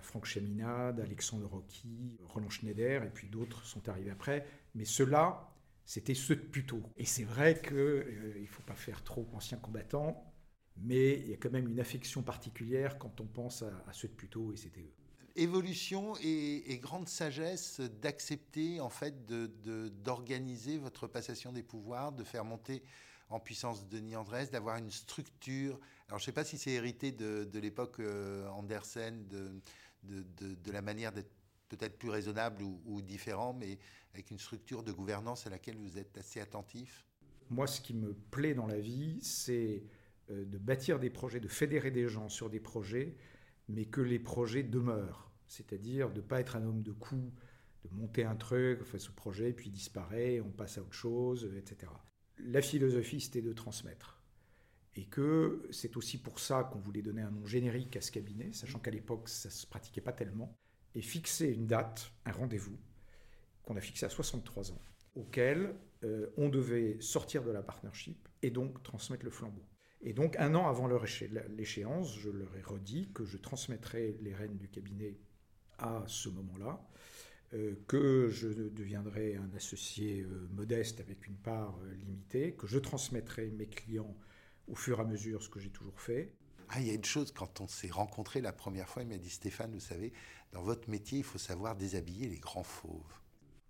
Franck 0.01 0.25
Cheminade, 0.25 0.99
Alexandre 0.99 1.47
Rocky, 1.47 2.17
Roland 2.23 2.49
Schneider, 2.49 3.03
et 3.03 3.09
puis 3.09 3.27
d'autres 3.27 3.65
sont 3.65 3.89
arrivés 3.89 4.11
après. 4.11 4.45
Mais 4.75 4.85
ceux-là, 4.85 5.51
c'était 5.85 6.13
ceux 6.13 6.35
de 6.35 6.41
Puteaux. 6.41 6.83
Et 6.97 7.05
c'est 7.05 7.23
vrai 7.23 7.59
qu'il 7.61 7.75
euh, 7.75 8.39
ne 8.39 8.45
faut 8.45 8.63
pas 8.63 8.75
faire 8.75 9.03
trop 9.03 9.27
ancien 9.33 9.57
combattant, 9.57 10.23
mais 10.77 11.19
il 11.19 11.29
y 11.29 11.33
a 11.33 11.37
quand 11.37 11.51
même 11.51 11.67
une 11.67 11.79
affection 11.79 12.23
particulière 12.23 12.97
quand 12.97 13.19
on 13.19 13.25
pense 13.25 13.63
à, 13.63 13.93
ceux 13.93 14.07
de 14.07 14.13
Puteaux, 14.13 14.53
et 14.53 14.57
c'était 14.57 14.81
eux. 14.81 14.93
Évolution 15.35 16.13
et, 16.21 16.77
grande 16.81 17.07
sagesse 17.07 17.79
d'accepter 17.79 18.81
en 18.81 18.89
fait 18.89 19.25
d'organiser 19.25 20.77
votre 20.77 21.07
passation 21.07 21.53
des 21.53 21.63
pouvoirs, 21.63 22.11
de 22.11 22.23
faire 22.23 22.43
monter 22.43 22.83
en 23.29 23.39
puissance 23.39 23.87
Denis 23.87 24.15
Andrés, 24.17 24.47
d'avoir 24.47 24.77
une 24.77 24.91
structure. 24.91 25.79
Alors 26.11 26.19
je 26.19 26.23
ne 26.23 26.25
sais 26.25 26.31
pas 26.33 26.43
si 26.43 26.57
c'est 26.57 26.71
hérité 26.71 27.13
de, 27.13 27.57
l'époque 27.57 28.01
euh, 28.01 28.45
Andersen, 28.49 29.25
de, 29.29 30.69
la 30.69 30.81
manière 30.81 31.13
d'être 31.13 31.31
peut-être 31.69 31.97
plus 31.97 32.09
raisonnable 32.09 32.61
ou, 32.63 33.01
différent, 33.01 33.53
mais 33.53 33.79
avec 34.13 34.29
une 34.29 34.37
structure 34.37 34.83
de 34.83 34.91
gouvernance 34.91 35.47
à 35.47 35.49
laquelle 35.49 35.77
vous 35.77 35.97
êtes 35.97 36.17
assez 36.17 36.41
attentif? 36.41 37.07
Moi, 37.49 37.65
ce 37.65 37.79
qui 37.79 37.93
me 37.93 38.13
plaît 38.13 38.53
dans 38.53 38.67
la 38.67 38.77
vie, 38.77 39.19
c'est 39.21 39.83
euh, 40.31 40.43
de 40.43 40.57
bâtir 40.57 40.99
des 40.99 41.09
projets, 41.09 41.39
de 41.39 41.47
fédérer 41.47 41.91
des 41.91 42.09
gens 42.09 42.27
sur 42.27 42.49
des 42.49 42.59
projets, 42.59 43.15
mais 43.69 43.85
que 43.85 44.01
les 44.01 44.19
projets 44.19 44.63
demeurent. 44.63 45.31
C'est-à-dire 45.47 46.09
de 46.09 46.19
ne 46.19 46.25
pas 46.25 46.41
être 46.41 46.57
un 46.57 46.65
homme 46.65 46.83
de 46.83 46.91
coup, 46.91 47.31
de 47.85 47.95
monter 47.95 48.25
un 48.25 48.35
truc, 48.35 48.81
on 48.81 48.97
ce 48.99 49.11
projet, 49.11 49.53
puis 49.53 49.69
disparaît, 49.69 50.41
on 50.41 50.51
passe 50.51 50.77
à 50.77 50.81
autre 50.81 50.91
chose, 50.91 51.49
etc 51.57 51.89
la 52.45 52.61
philosophie, 52.61 53.21
c'était 53.21 53.41
de 53.41 53.53
transmettre. 53.53 54.20
Et 54.95 55.05
que 55.05 55.67
c'est 55.71 55.95
aussi 55.95 56.17
pour 56.17 56.39
ça 56.39 56.63
qu'on 56.65 56.79
voulait 56.79 57.01
donner 57.01 57.21
un 57.21 57.31
nom 57.31 57.45
générique 57.45 57.95
à 57.95 58.01
ce 58.01 58.11
cabinet, 58.11 58.51
sachant 58.51 58.79
qu'à 58.79 58.91
l'époque, 58.91 59.29
ça 59.29 59.49
ne 59.49 59.53
se 59.53 59.65
pratiquait 59.65 60.01
pas 60.01 60.11
tellement, 60.11 60.57
et 60.95 61.01
fixer 61.01 61.47
une 61.47 61.67
date, 61.67 62.11
un 62.25 62.31
rendez-vous, 62.31 62.77
qu'on 63.63 63.77
a 63.77 63.81
fixé 63.81 64.05
à 64.05 64.09
63 64.09 64.71
ans, 64.71 64.81
auquel 65.15 65.75
euh, 66.03 66.27
on 66.37 66.49
devait 66.49 66.97
sortir 66.99 67.43
de 67.43 67.51
la 67.51 67.61
partnership 67.61 68.27
et 68.41 68.49
donc 68.49 68.81
transmettre 68.83 69.23
le 69.23 69.31
flambeau. 69.31 69.63
Et 70.01 70.13
donc, 70.13 70.35
un 70.37 70.55
an 70.55 70.67
avant 70.67 70.87
l'échéance, 70.87 72.17
je 72.17 72.29
leur 72.29 72.55
ai 72.57 72.61
redit 72.61 73.11
que 73.13 73.23
je 73.23 73.37
transmettrais 73.37 74.15
les 74.21 74.33
rênes 74.33 74.57
du 74.57 74.67
cabinet 74.67 75.15
à 75.77 76.03
ce 76.07 76.27
moment-là, 76.29 76.83
euh, 77.53 77.75
que 77.87 78.27
je 78.29 78.47
deviendrai 78.47 79.35
un 79.35 79.53
associé 79.55 80.21
euh, 80.21 80.47
modeste 80.51 80.99
avec 81.01 81.27
une 81.27 81.37
part 81.37 81.79
limitée, 81.99 82.53
que 82.53 82.65
je 82.65 82.79
transmettrai 82.79 83.51
mes 83.51 83.67
clients 83.67 84.17
au 84.67 84.75
fur 84.75 84.99
et 84.99 85.01
à 85.01 85.05
mesure, 85.05 85.41
ce 85.41 85.49
que 85.49 85.59
j'ai 85.59 85.69
toujours 85.69 85.99
fait. 85.99 86.33
Ah, 86.69 86.79
il 86.79 86.87
y 86.87 86.91
a 86.91 86.93
une 86.93 87.03
chose, 87.03 87.31
quand 87.31 87.59
on 87.59 87.67
s'est 87.67 87.89
rencontré 87.89 88.39
la 88.39 88.53
première 88.53 88.87
fois, 88.87 89.03
il 89.03 89.09
m'a 89.09 89.17
dit 89.17 89.29
Stéphane, 89.29 89.73
vous 89.73 89.81
savez, 89.81 90.13
dans 90.53 90.61
votre 90.61 90.89
métier, 90.89 91.19
il 91.19 91.23
faut 91.23 91.37
savoir 91.37 91.75
déshabiller 91.75 92.29
les 92.29 92.39
grands 92.39 92.63
fauves. 92.63 93.19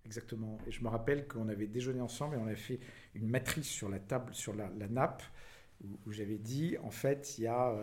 Exactement. 0.06 0.58
Et 0.68 0.72
je 0.72 0.84
me 0.84 0.90
rappelle 0.90 1.28
qu'on 1.28 1.48
avait 1.48 1.68
déjeuné 1.68 2.02
ensemble 2.02 2.36
et 2.36 2.38
on 2.38 2.46
avait 2.46 2.56
fait 2.56 2.80
une 3.16 3.28
matrice 3.28 3.68
sur 3.68 3.90
la 3.90 4.00
table, 4.00 4.34
sur 4.34 4.54
la, 4.54 4.70
nappe, 4.70 5.24
où, 6.06 6.12
j'avais 6.12 6.38
dit, 6.38 6.78
en 6.84 6.92
fait, 6.92 7.38
il 7.38 7.46
y, 7.46 7.48
a, 7.48 7.76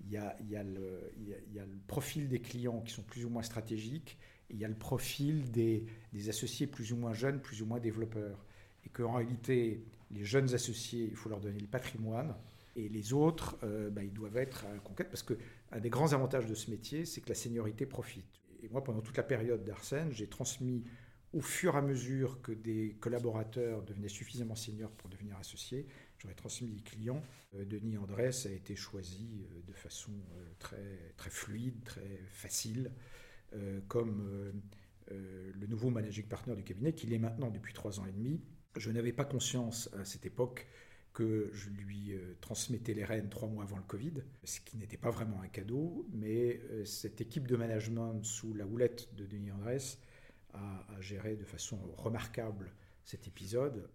il, 0.00 0.12
y 0.12 0.16
a, 0.16 0.36
il, 0.40 0.50
y 0.50 0.56
a 0.56 0.62
le, 0.62 1.12
il, 1.18 1.54
y 1.54 1.58
a, 1.58 1.66
le, 1.66 1.78
profil 1.86 2.28
des 2.28 2.40
clients 2.40 2.80
qui 2.80 2.92
sont 2.92 3.02
plus 3.02 3.26
ou 3.26 3.28
moins 3.28 3.42
stratégiques, 3.42 4.18
et 4.48 4.54
il 4.54 4.60
y 4.60 4.64
a 4.64 4.68
le 4.68 4.78
profil 4.78 5.50
des, 5.50 5.84
des 6.12 6.28
associés 6.30 6.66
plus 6.66 6.92
ou 6.92 6.96
moins 6.96 7.12
jeunes, 7.12 7.40
plus 7.40 7.60
ou 7.60 7.66
moins 7.66 7.80
développeurs. 7.80 8.44
Et 8.86 8.88
qu'en 8.90 9.12
réalité, 9.12 9.84
les 10.14 10.24
jeunes 10.24 10.54
associés, 10.54 11.08
il 11.10 11.16
faut 11.16 11.28
leur 11.28 11.40
donner 11.40 11.60
le 11.60 11.66
patrimoine, 11.66 12.34
et 12.76 12.88
les 12.88 13.12
autres, 13.12 13.56
euh, 13.62 13.90
bah, 13.90 14.02
ils 14.02 14.12
doivent 14.12 14.36
être 14.36 14.64
à 14.66 14.78
conquête, 14.78 15.08
parce 15.08 15.22
qu'un 15.22 15.80
des 15.80 15.90
grands 15.90 16.12
avantages 16.12 16.46
de 16.46 16.54
ce 16.54 16.70
métier, 16.70 17.04
c'est 17.04 17.20
que 17.20 17.28
la 17.28 17.34
seniorité 17.34 17.86
profite. 17.86 18.42
Et 18.62 18.68
moi, 18.68 18.82
pendant 18.82 19.00
toute 19.00 19.16
la 19.16 19.22
période 19.22 19.64
d'Arsène, 19.64 20.12
j'ai 20.12 20.28
transmis 20.28 20.84
au 21.32 21.40
fur 21.40 21.74
et 21.74 21.78
à 21.78 21.82
mesure 21.82 22.40
que 22.42 22.52
des 22.52 22.96
collaborateurs 23.00 23.82
devenaient 23.82 24.08
suffisamment 24.08 24.54
seniors 24.54 24.92
pour 24.92 25.10
devenir 25.10 25.36
associés, 25.36 25.86
j'aurais 26.18 26.34
transmis 26.34 26.68
les 26.68 26.82
clients. 26.82 27.22
Euh, 27.54 27.64
Denis 27.64 27.98
Andrès 27.98 28.46
a 28.46 28.50
été 28.50 28.76
choisi 28.76 29.44
euh, 29.50 29.62
de 29.66 29.72
façon 29.72 30.12
très, 30.58 31.12
très 31.16 31.30
fluide, 31.30 31.82
très 31.84 32.20
facile, 32.30 32.90
comme 33.86 34.52
le 35.08 35.66
nouveau 35.68 35.88
managing 35.88 36.26
partner 36.26 36.56
du 36.56 36.64
cabinet, 36.64 36.92
qu'il 36.92 37.12
est 37.12 37.20
maintenant 37.20 37.50
depuis 37.50 37.72
trois 37.72 38.00
ans 38.00 38.06
et 38.06 38.10
demi. 38.10 38.40
Je 38.76 38.90
n'avais 38.90 39.12
pas 39.12 39.24
conscience 39.24 39.88
à 39.98 40.04
cette 40.04 40.26
époque 40.26 40.66
que 41.12 41.48
je 41.52 41.70
lui 41.70 42.12
transmettais 42.40 42.92
les 42.92 43.04
rênes 43.04 43.28
trois 43.28 43.48
mois 43.48 43.62
avant 43.62 43.76
le 43.76 43.84
Covid, 43.84 44.14
ce 44.42 44.58
qui 44.60 44.76
n'était 44.76 44.96
pas 44.96 45.10
vraiment 45.10 45.40
un 45.42 45.46
cadeau, 45.46 46.04
mais 46.12 46.60
cette 46.84 47.20
équipe 47.20 47.46
de 47.46 47.54
management 47.56 48.24
sous 48.24 48.52
la 48.52 48.66
houlette 48.66 49.14
de 49.14 49.24
Denis 49.24 49.52
Andrès 49.52 49.98
a, 50.54 51.00
géré 51.00 51.36
de 51.36 51.44
façon 51.44 51.78
remarquable 51.96 52.72
cet 53.04 53.28
épisode. 53.28 53.88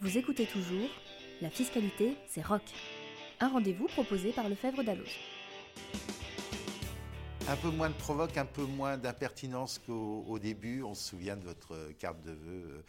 Vous 0.00 0.18
écoutez 0.18 0.46
toujours 0.46 0.88
La 1.40 1.50
fiscalité, 1.50 2.16
c'est 2.26 2.44
rock. 2.44 2.62
Un 3.40 3.48
rendez-vous 3.48 3.86
proposé 3.86 4.32
par 4.32 4.48
Lefebvre 4.48 4.82
Dalloz. 4.82 5.10
Un 7.48 7.56
peu 7.56 7.70
moins 7.70 7.90
de 7.90 7.94
provoque, 7.94 8.36
un 8.36 8.46
peu 8.46 8.64
moins 8.64 8.96
d'impertinence 8.96 9.78
qu'au 9.78 10.38
début. 10.38 10.82
On 10.82 10.94
se 10.94 11.10
souvient 11.10 11.36
de 11.36 11.44
votre 11.44 11.92
carte 11.98 12.22
de 12.22 12.32
vœux 12.32 12.84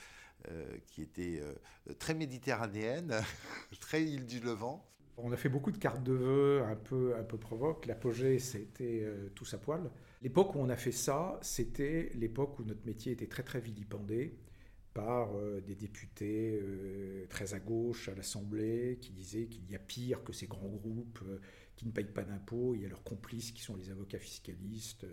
euh, 0.49 0.77
qui 0.87 1.01
était 1.01 1.41
euh, 1.41 1.93
très 1.99 2.13
méditerranéenne, 2.13 3.13
très 3.79 4.03
île 4.03 4.25
du 4.25 4.39
Levant. 4.39 4.85
On 5.17 5.31
a 5.31 5.37
fait 5.37 5.49
beaucoup 5.49 5.71
de 5.71 5.77
cartes 5.77 6.03
de 6.03 6.13
vœux 6.13 6.63
un 6.63 6.75
peu, 6.75 7.15
un 7.15 7.23
peu 7.23 7.37
provoque. 7.37 7.85
L'apogée, 7.85 8.39
c'était 8.39 9.01
euh, 9.03 9.29
tous 9.35 9.53
à 9.53 9.57
poil. 9.57 9.91
L'époque 10.21 10.55
où 10.55 10.59
on 10.59 10.69
a 10.69 10.75
fait 10.75 10.91
ça, 10.91 11.39
c'était 11.41 12.09
l'époque 12.15 12.57
où 12.59 12.63
notre 12.63 12.85
métier 12.85 13.11
était 13.11 13.27
très 13.27 13.43
très 13.43 13.59
vilipendé 13.59 14.35
par 14.93 15.35
euh, 15.35 15.61
des 15.61 15.75
députés 15.75 16.59
euh, 16.61 17.25
très 17.27 17.53
à 17.53 17.59
gauche 17.59 18.09
à 18.09 18.15
l'Assemblée 18.15 18.97
qui 19.01 19.11
disaient 19.11 19.45
qu'il 19.45 19.69
y 19.69 19.75
a 19.75 19.79
pire 19.79 20.23
que 20.23 20.33
ces 20.33 20.47
grands 20.47 20.67
groupes 20.67 21.23
qui 21.75 21.85
ne 21.85 21.91
payent 21.91 22.05
pas 22.05 22.23
d'impôts. 22.23 22.75
Il 22.75 22.81
y 22.81 22.85
a 22.85 22.89
leurs 22.89 23.03
complices 23.03 23.51
qui 23.51 23.61
sont 23.61 23.75
les 23.75 23.89
avocats 23.89 24.19
fiscalistes 24.19 25.05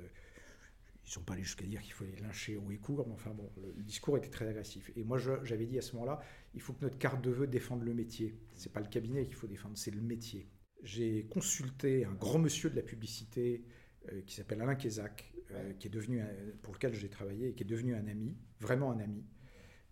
ils 1.05 1.09
ne 1.09 1.13
sont 1.15 1.23
pas 1.23 1.33
allés 1.33 1.43
jusqu'à 1.43 1.67
dire 1.67 1.83
qu'il 1.83 1.93
faut 1.93 2.05
les 2.05 2.15
lyncher 2.21 2.57
au 2.57 2.63
court, 2.81 3.05
mais 3.07 3.15
enfin 3.15 3.31
bon, 3.31 3.51
le, 3.57 3.83
discours 3.83 4.17
était 4.17 4.29
très 4.29 4.47
agressif. 4.47 4.93
Et 4.97 5.03
moi, 5.03 5.19
j'avais 5.19 5.67
dit 5.67 5.79
à 5.79 5.83
ce 5.83 5.95
moment-là, 5.95 6.21
il 6.55 6.61
faut 6.61 6.73
que 6.73 6.85
notre 6.85 6.99
carte 6.99 7.23
de 7.23 7.31
vœux 7.31 7.47
défende 7.47 7.83
le 7.83 7.95
métier. 7.95 8.39
Ce 8.55 8.69
n'est 8.69 8.73
pas 8.73 8.81
le 8.81 8.87
cabinet 8.87 9.25
qu'il 9.25 9.35
faut 9.35 9.49
défendre, 9.49 9.77
c'est 9.77 9.91
le 9.91 10.01
métier. 10.01 10.47
J'ai 10.83 11.27
consulté 11.27 12.05
un 12.05 12.15
grand 12.15 12.39
monsieur 12.39 12.71
de 12.71 12.77
la 12.77 12.83
publicité 12.83 13.65
euh, 14.13 14.23
qui 14.23 14.35
s'appelle 14.35 14.61
Alain 14.63 14.77
Kézac, 14.77 15.33
euh, 15.51 15.73
qui 15.75 15.89
est 15.89 15.91
devenu, 15.91 16.23
pour 16.63 16.75
lequel 16.75 16.95
j'ai 16.95 17.09
travaillé 17.09 17.49
et 17.49 17.55
qui 17.55 17.65
est 17.65 17.67
devenu 17.67 17.95
un 17.95 18.07
ami, 18.07 18.37
vraiment 18.61 18.93
un 18.93 19.01
ami, 19.01 19.25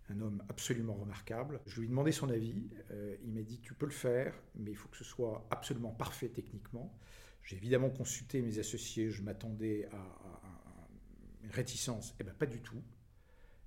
un 0.09 0.21
homme 0.21 0.43
absolument 0.49 0.93
remarquable. 0.93 1.59
Je 1.65 1.79
lui 1.79 1.87
ai 1.87 1.89
demandé 1.89 2.11
son 2.11 2.29
avis. 2.29 2.69
Euh, 2.91 3.15
il 3.23 3.31
m'a 3.31 3.41
dit 3.41 3.59
Tu 3.59 3.73
peux 3.73 3.85
le 3.85 3.91
faire, 3.91 4.33
mais 4.55 4.71
il 4.71 4.75
faut 4.75 4.89
que 4.89 4.97
ce 4.97 5.03
soit 5.03 5.47
absolument 5.51 5.91
parfait 5.91 6.29
techniquement. 6.29 6.97
J'ai 7.43 7.55
évidemment 7.55 7.89
consulté 7.89 8.41
mes 8.41 8.59
associés. 8.59 9.09
Je 9.09 9.21
m'attendais 9.21 9.87
à, 9.91 10.41
une 11.43 11.51
réticence 11.51 12.15
Eh 12.19 12.23
bien, 12.23 12.33
pas 12.33 12.45
du 12.45 12.61
tout. 12.61 12.81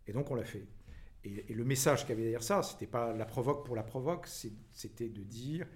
Et 0.07 0.13
donc, 0.13 0.31
on 0.31 0.35
l'a 0.35 0.45
fait. 0.45 0.67
Et, 1.25 1.55
le 1.55 1.65
message 1.65 2.01
qu'il 2.01 2.11
y 2.11 2.13
avait 2.13 2.23
derrière 2.23 2.43
ça, 2.43 2.63
c'était 2.63 2.87
pas 2.87 3.13
la 3.13 3.25
provoque 3.25 3.65
pour 3.65 3.77
la 3.77 3.83
provoque, 3.83 4.27
c'était 4.27 5.09
de 5.09 5.23
dire 5.23 5.67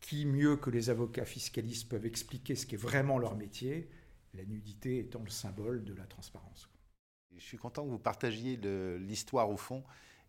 qui 0.00 0.26
mieux 0.26 0.56
que 0.56 0.70
les 0.70 0.90
avocats 0.90 1.24
fiscalistes 1.24 1.88
peuvent 1.88 2.06
expliquer 2.06 2.54
ce 2.54 2.66
qui 2.66 2.74
est 2.74 2.78
vraiment 2.78 3.18
leur 3.18 3.34
métier, 3.34 3.88
la 4.34 4.44
nudité 4.44 4.98
étant 4.98 5.22
le 5.22 5.30
symbole 5.30 5.84
de 5.84 5.94
la 5.94 6.04
transparence. 6.04 6.68
Je 7.38 7.44
suis 7.44 7.58
content 7.58 7.84
que 7.84 7.90
vous 7.90 7.98
partagiez 7.98 8.58
l'histoire 8.98 9.50
au 9.50 9.56
fond 9.56 9.82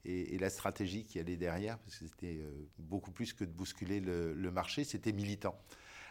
et, 0.06 0.38
la 0.38 0.50
stratégie 0.50 1.06
qui 1.06 1.20
allait 1.20 1.38
derrière, 1.38 1.78
parce 1.80 1.98
que 1.98 2.06
c'était 2.06 2.39
euh, 2.39 2.67
beaucoup 2.78 3.12
plus 3.12 3.34
que 3.34 3.43
de 3.43 3.52
bousculer 3.52 4.00
le 4.00 4.52
marché, 4.52 4.84
c'était 4.84 5.12
militant. 5.12 5.56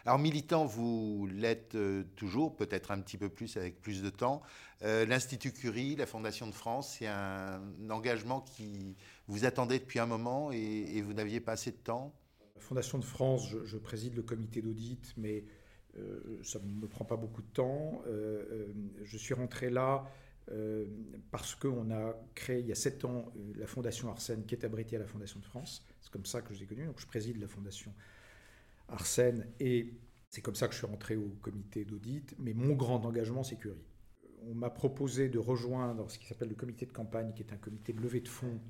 Alors 0.07 0.19
militant, 0.19 0.65
vous 0.65 1.27
l'êtes 1.29 1.75
euh, 1.75 2.05
toujours, 2.15 2.55
peut-être 2.55 2.91
un 2.91 3.01
petit 3.01 3.17
peu 3.17 3.27
plus 3.27 3.57
avec 3.57 3.81
plus 3.81 4.01
de 4.01 4.09
temps. 4.09 4.41
Euh, 4.83 5.05
L'Institut 5.05 5.51
Curie, 5.51 5.97
la 5.97 6.05
Fondation 6.05 6.47
de 6.47 6.53
France, 6.53 6.95
c'est 6.97 7.07
un 7.07 7.61
engagement 7.89 8.39
qui 8.39 8.95
vous 9.27 9.43
attendait 9.43 9.79
depuis 9.79 9.99
un 9.99 10.05
moment 10.05 10.49
et, 10.53 11.01
vous 11.01 11.13
n'aviez 11.13 11.41
pas 11.41 11.51
assez 11.51 11.71
de 11.71 11.77
temps? 11.77 12.13
La 12.55 12.61
Fondation 12.61 12.99
de 12.99 13.03
France, 13.03 13.53
je, 13.65 13.77
préside 13.77 14.15
le 14.15 14.21
comité 14.21 14.61
d'audit, 14.61 15.13
mais 15.17 15.43
ça 16.41 16.59
ne 16.59 16.81
me 16.81 16.87
prend 16.87 17.03
pas 17.03 17.17
beaucoup 17.17 17.41
de 17.41 17.47
temps. 17.47 18.01
je 18.05 19.17
suis 19.17 19.33
rentré 19.33 19.69
là 19.69 20.05
parce 21.31 21.55
qu'on 21.55 21.91
a 21.91 22.15
créé 22.33 22.59
il 22.59 22.67
y 22.67 22.71
a 22.71 22.75
sept 22.75 23.03
ans 23.03 23.31
la 23.55 23.67
Fondation 23.67 24.09
Arsène 24.09 24.45
qui 24.45 24.55
est 24.55 24.63
abritée 24.63 24.95
à 24.95 24.99
la 24.99 25.07
Fondation 25.07 25.39
de 25.39 25.45
France. 25.45 25.85
C'est 26.01 26.11
comme 26.11 26.25
ça 26.25 26.41
que 26.41 26.53
je 26.53 26.59
l'ai 26.59 26.65
connue. 26.65 26.85
Donc 26.85 26.99
je 26.99 27.07
préside 27.07 27.39
la 27.39 27.47
Fondation 27.47 27.93
Arsène, 28.89 29.47
et 29.59 29.93
c'est 30.29 30.41
comme 30.41 30.55
ça 30.55 30.67
que 30.67 30.73
je 30.73 30.79
suis 30.79 30.87
rentré 30.87 31.15
au 31.15 31.29
comité 31.41 31.85
d'audit, 31.85 32.35
mais 32.39 32.53
mon 32.53 32.73
grand 32.73 33.05
engagement, 33.05 33.43
c'est 33.43 33.57
Curie. 33.57 33.83
On 34.43 34.53
m'a 34.53 34.69
proposé 34.69 35.29
de 35.29 35.39
rejoindre 35.39 36.09
ce 36.09 36.19
qui 36.19 36.27
s'appelle 36.27 36.49
le 36.49 36.55
comité 36.55 36.85
de 36.85 36.91
campagne, 36.91 37.33
qui 37.33 37.43
est 37.43 37.53
un 37.53 37.57
comité 37.57 37.91
de 37.91 38.01
levée 38.01 38.21
de 38.21 38.27
fonds, 38.27 38.61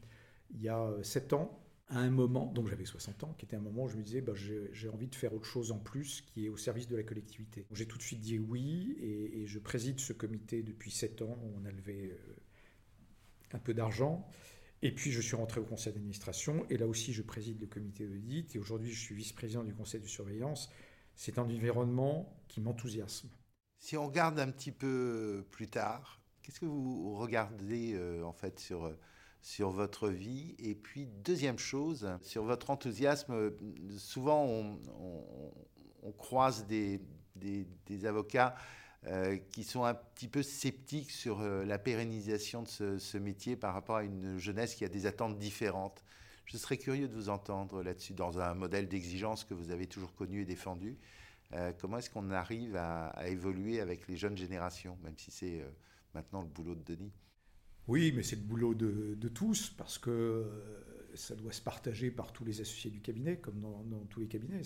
il 0.52 0.62
y 0.62 0.70
a 0.70 0.92
7 1.04 1.34
euh, 1.34 1.36
ans, 1.36 1.60
à 1.90 2.00
un 2.00 2.10
moment, 2.10 2.48
donc 2.48 2.68
j'avais 2.68 2.86
60 2.86 3.24
ans, 3.24 3.36
qui 3.38 3.46
était 3.46 3.56
un 3.56 3.62
moment 3.62 3.84
où 3.84 3.88
je 3.88 3.96
me 3.96 4.04
disais, 4.04 4.22
bah, 4.22 4.34
j'ai 4.36 4.90
envie 4.90 5.08
de 5.08 5.16
faire 5.16 5.34
autre 5.34 5.46
chose 5.46 5.72
en 5.72 5.80
plus 5.80 6.22
qui 6.22 6.46
est 6.46 6.50
au 6.50 6.58
service 6.58 6.88
de 6.88 6.98
la 6.98 7.04
collectivité. 7.04 7.66
J'ai 7.72 7.86
tout 7.86 7.98
de 7.98 8.04
suite 8.04 8.20
dit 8.20 8.40
oui, 8.40 8.98
et, 9.00 9.48
je 9.48 9.60
préside 9.60 10.00
ce 10.00 10.12
comité 10.12 10.64
depuis 10.64 10.92
7 10.92 11.22
ans, 11.22 11.40
où 11.42 11.54
on 11.62 11.66
a 11.66 11.72
levé 11.72 12.12
euh, 12.12 12.36
un 13.54 13.60
peu 13.60 13.74
d'argent. 13.74 14.28
Et 14.82 14.92
puis 14.94 15.12
je 15.12 15.22
suis 15.22 15.36
rentré 15.36 15.60
au 15.60 15.64
conseil 15.64 15.94
d'administration 15.94 16.66
et 16.70 16.78
là 16.78 16.86
aussi 16.86 17.12
je 17.12 17.24
préside 17.24 17.60
le 17.60 17.66
comité 17.66 18.06
d'audit 18.06 18.56
et 18.56 18.60
aujourd'hui 18.60 18.92
je 18.92 19.00
suis 19.00 19.16
vice-président 19.16 19.64
du 19.64 19.74
conseil 19.74 20.02
de 20.02 20.08
surveillance. 20.08 20.70
C'est 21.16 21.40
un 21.40 21.44
environnement 21.44 22.44
qui 22.48 22.62
m'enthousiasme. 22.62 23.30
Si 23.80 23.98
on 23.98 24.06
regarde 24.06 24.40
un 24.40 24.52
petit 24.52 24.72
peu 24.72 25.48
plus 25.50 25.68
tard, 25.68 26.22
qu'est-ce 26.44 26.60
que 26.60 26.66
vous 26.66 27.16
regardez 27.16 27.94
euh, 27.96 28.24
en 28.24 28.34
fait 28.34 28.60
sur, 28.60 28.86
euh, 28.86 29.00
sur 29.42 29.70
votre 29.70 30.10
vie 30.10 30.56
Et 30.60 30.76
puis 30.76 31.08
deuxième 31.08 31.60
chose, 31.60 32.10
sur 32.22 32.44
votre 32.44 32.70
enthousiasme, 32.70 33.52
souvent 33.98 34.46
on, 34.46 36.12
croise 36.18 36.66
des, 36.68 37.02
des, 37.36 37.68
des 37.86 38.06
avocats 38.06 38.56
euh, 39.06 39.38
qui 39.52 39.64
sont 39.64 39.86
un 39.86 39.94
petit 39.94 40.28
peu 40.28 40.42
sceptiques 40.42 41.12
sur 41.12 41.40
euh, 41.40 41.64
la 41.64 41.78
pérennisation 41.78 42.64
de 42.64 42.98
ce, 42.98 43.18
métier 43.18 43.56
par 43.56 43.74
rapport 43.74 43.98
à 43.98 44.04
une 44.04 44.38
jeunesse 44.38 44.74
qui 44.74 44.84
a 44.84 44.90
des 44.90 45.06
attentes 45.06 45.38
différentes. 45.38 46.04
Je 46.46 46.58
serais 46.58 46.78
curieux 46.78 47.08
de 47.08 47.14
vous 47.14 47.30
entendre 47.30 47.84
là-dessus, 47.84 48.14
dans 48.14 48.40
un 48.40 48.54
modèle 48.56 48.90
d'exigence 48.90 49.46
que 49.46 49.54
vous 49.54 49.70
avez 49.70 49.86
toujours 49.86 50.14
connu 50.16 50.42
et 50.42 50.46
défendu. 50.46 50.98
Euh, 51.54 51.72
comment 51.80 52.00
est-ce 52.00 52.10
qu'on 52.10 52.32
arrive 52.32 52.76
à, 52.76 53.14
évoluer 53.28 53.80
avec 53.80 54.08
les 54.08 54.18
jeunes 54.18 54.36
générations, 54.36 54.98
même 55.04 55.18
si 55.18 55.30
c'est 55.30 55.64
maintenant 56.14 56.42
le 56.42 56.48
boulot 56.48 56.76
de 56.76 56.84
Denis? 56.84 57.14
Oui, 57.88 58.12
mais 58.16 58.24
c'est 58.24 58.36
le 58.36 58.42
boulot 58.42 58.74
de, 58.74 59.28
tous, 59.30 59.70
parce 59.78 59.98
que 59.98 60.46
ça 61.16 61.36
doit 61.36 61.52
se 61.52 61.62
partager 61.62 62.12
par 62.12 62.34
tous 62.34 62.46
les 62.46 62.62
associés 62.62 62.92
du 62.92 63.02
cabinet, 63.02 63.38
comme 63.38 63.60
dans, 63.60 64.06
tous 64.10 64.20
les 64.20 64.28
cabinets. 64.28 64.64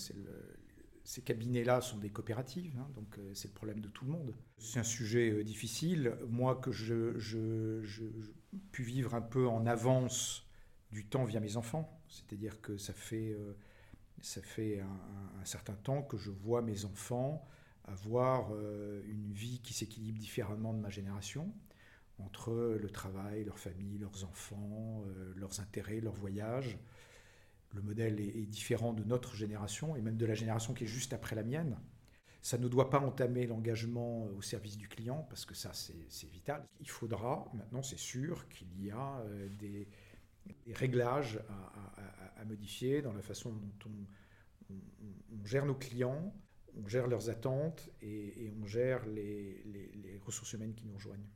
Ces 1.03 1.21
cabinets-là 1.21 1.81
sont 1.81 1.97
des 1.97 2.09
coopératives, 2.09 2.77
hein, 2.77 2.87
donc 2.95 3.17
euh, 3.17 3.33
c'est 3.33 3.47
le 3.47 3.53
problème 3.53 3.79
de 3.79 3.89
tout 3.89 4.05
le 4.05 4.11
monde. 4.11 4.35
C'est 4.59 4.79
un 4.79 4.83
sujet 4.83 5.31
euh, 5.31 5.43
difficile. 5.43 6.15
Moi, 6.29 6.55
que 6.55 6.71
je, 6.71 7.17
je, 7.17 7.81
pu 8.71 8.83
vivre 8.83 9.15
un 9.15 9.21
peu 9.21 9.47
en 9.47 9.65
avance 9.65 10.45
du 10.91 11.05
temps 11.05 11.23
via 11.23 11.39
mes 11.39 11.57
enfants, 11.57 12.01
c'est-à-dire 12.07 12.61
que 12.61 12.77
ça 12.77 12.93
fait, 12.93 13.31
euh, 13.33 13.53
ça 14.21 14.41
fait 14.41 14.81
un, 14.81 15.45
certain 15.45 15.73
temps 15.73 16.03
que 16.03 16.17
je 16.17 16.29
vois 16.29 16.61
mes 16.61 16.85
enfants 16.85 17.47
avoir 17.85 18.53
une 19.05 19.33
vie 19.33 19.59
qui 19.63 19.73
s'équilibre 19.73 20.19
différemment 20.19 20.71
de 20.71 20.79
ma 20.79 20.91
génération, 20.91 21.51
entre 22.25 22.77
le 22.79 22.89
travail, 22.89 23.43
leur 23.43 23.59
famille, 23.59 23.97
leurs 23.97 24.23
enfants, 24.23 25.03
leurs 25.35 25.59
intérêts, 25.59 25.99
leurs 25.99 26.13
voyages 26.13 26.77
le 27.73 27.81
modèle 27.81 28.19
est, 28.19 28.45
différent 28.45 28.93
de 28.93 29.03
notre 29.03 29.35
génération 29.35 29.95
et 29.95 30.01
même 30.01 30.17
de 30.17 30.25
la 30.25 30.33
génération 30.33 30.73
qui 30.73 30.83
est 30.83 30.87
juste 30.87 31.13
après 31.13 31.35
la 31.35 31.43
mienne. 31.43 31.79
Ça 32.41 32.57
ne 32.57 32.67
doit 32.67 32.89
pas 32.89 32.99
entamer 32.99 33.45
l'engagement 33.45 34.25
au 34.25 34.41
service 34.41 34.75
du 34.75 34.87
client, 34.87 35.25
parce 35.29 35.45
que 35.45 35.53
ça, 35.53 35.71
c'est 35.73 36.29
vital. 36.29 36.67
Il 36.79 36.89
faudra, 36.89 37.45
maintenant, 37.53 37.83
c'est 37.83 37.99
sûr, 37.99 38.47
qu'il 38.49 38.83
y 38.83 38.89
a 38.89 39.19
euh, 39.19 39.47
des, 39.49 39.87
réglages 40.73 41.39
à, 42.37 42.43
modifier 42.45 43.03
dans 43.03 43.13
la 43.13 43.21
façon 43.21 43.51
dont 43.51 43.91
on, 44.69 45.45
gère 45.45 45.67
nos 45.67 45.75
clients, 45.75 46.33
on 46.75 46.87
gère 46.87 47.05
leurs 47.05 47.29
attentes 47.29 47.91
et, 48.01 48.51
on 48.59 48.65
gère 48.65 49.05
les, 49.05 50.19
ressources 50.25 50.53
humaines 50.53 50.73
qui 50.73 50.87
nous 50.87 50.95
rejoignent. 50.95 51.29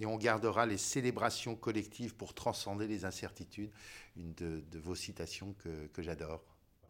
Et 0.00 0.06
on 0.06 0.16
gardera 0.16 0.66
les 0.66 0.78
célébrations 0.78 1.54
collectives 1.54 2.16
pour 2.16 2.34
transcender 2.34 2.88
les 2.88 3.04
incertitudes, 3.04 3.70
une 4.16 4.34
de, 4.34 4.78
vos 4.78 4.94
citations 4.94 5.54
que, 5.58 5.86
que 5.88 6.02
j'adore. 6.02 6.42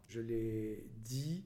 Je 0.09 0.21
l'ai 0.21 0.87
dit 0.97 1.45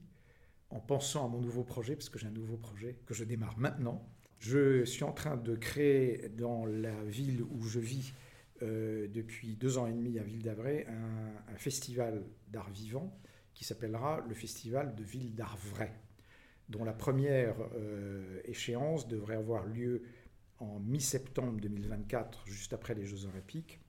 en 0.69 0.79
pensant 0.79 1.25
à 1.25 1.27
mon 1.27 1.41
nouveau 1.41 1.63
projet, 1.63 1.95
parce 1.95 2.09
que 2.09 2.19
j'ai 2.19 2.27
un 2.27 2.31
nouveau 2.31 2.57
projet 2.57 2.97
que 3.05 3.13
je 3.13 3.23
démarre 3.23 3.57
maintenant. 3.57 4.07
Je 4.39 4.85
suis 4.85 5.03
en 5.03 5.11
train 5.11 5.37
de 5.37 5.55
créer 5.55 6.29
dans 6.29 6.65
la 6.65 7.03
ville 7.03 7.43
où 7.43 7.63
je 7.63 7.79
vis 7.79 8.13
euh, 8.61 9.07
depuis 9.07 9.55
deux 9.55 9.77
ans 9.77 9.85
et 9.85 9.91
demi 9.91 10.17
à 10.17 10.23
Ville 10.23 10.41
d'Avray 10.41 10.85
un, 10.87 11.57
festival 11.57 12.23
d'art 12.47 12.69
vivant 12.69 13.17
qui 13.53 13.65
s'appellera 13.65 14.23
le 14.27 14.33
Festival 14.33 14.95
de 14.95 15.03
Ville 15.03 15.35
d'Art 15.35 15.57
Vrai, 15.57 15.93
dont 16.69 16.83
la 16.83 16.93
première 16.93 17.55
euh, 17.75 18.41
échéance 18.45 19.07
devrait 19.07 19.35
avoir 19.35 19.65
lieu 19.65 20.03
en 20.59 20.79
mi-septembre 20.79 21.59
2024, 21.61 22.43
juste 22.47 22.73
après 22.73 22.95
les 22.95 23.05
Jeux 23.05 23.25
Olympiques. 23.25 23.79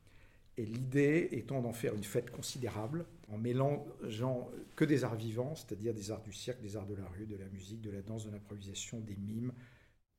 Et 0.58 0.64
l'idée 0.64 1.28
étant 1.32 1.60
d'en 1.60 1.72
faire 1.72 1.94
une 1.94 2.04
fête 2.04 2.30
considérable, 2.30 3.04
en 3.30 3.36
mélangeant 3.36 4.50
que 4.74 4.84
des 4.84 5.04
arts 5.04 5.16
vivants, 5.16 5.54
c'est-à-dire 5.54 5.92
des 5.92 6.10
arts 6.10 6.22
du 6.22 6.32
cirque, 6.32 6.62
des 6.62 6.76
arts 6.76 6.86
de 6.86 6.94
la 6.94 7.06
rue, 7.06 7.26
de 7.26 7.36
la 7.36 7.46
musique, 7.46 7.82
de 7.82 7.90
la 7.90 8.00
danse, 8.00 8.24
de 8.24 8.30
l'improvisation, 8.30 9.00
des 9.00 9.16
mimes. 9.16 9.52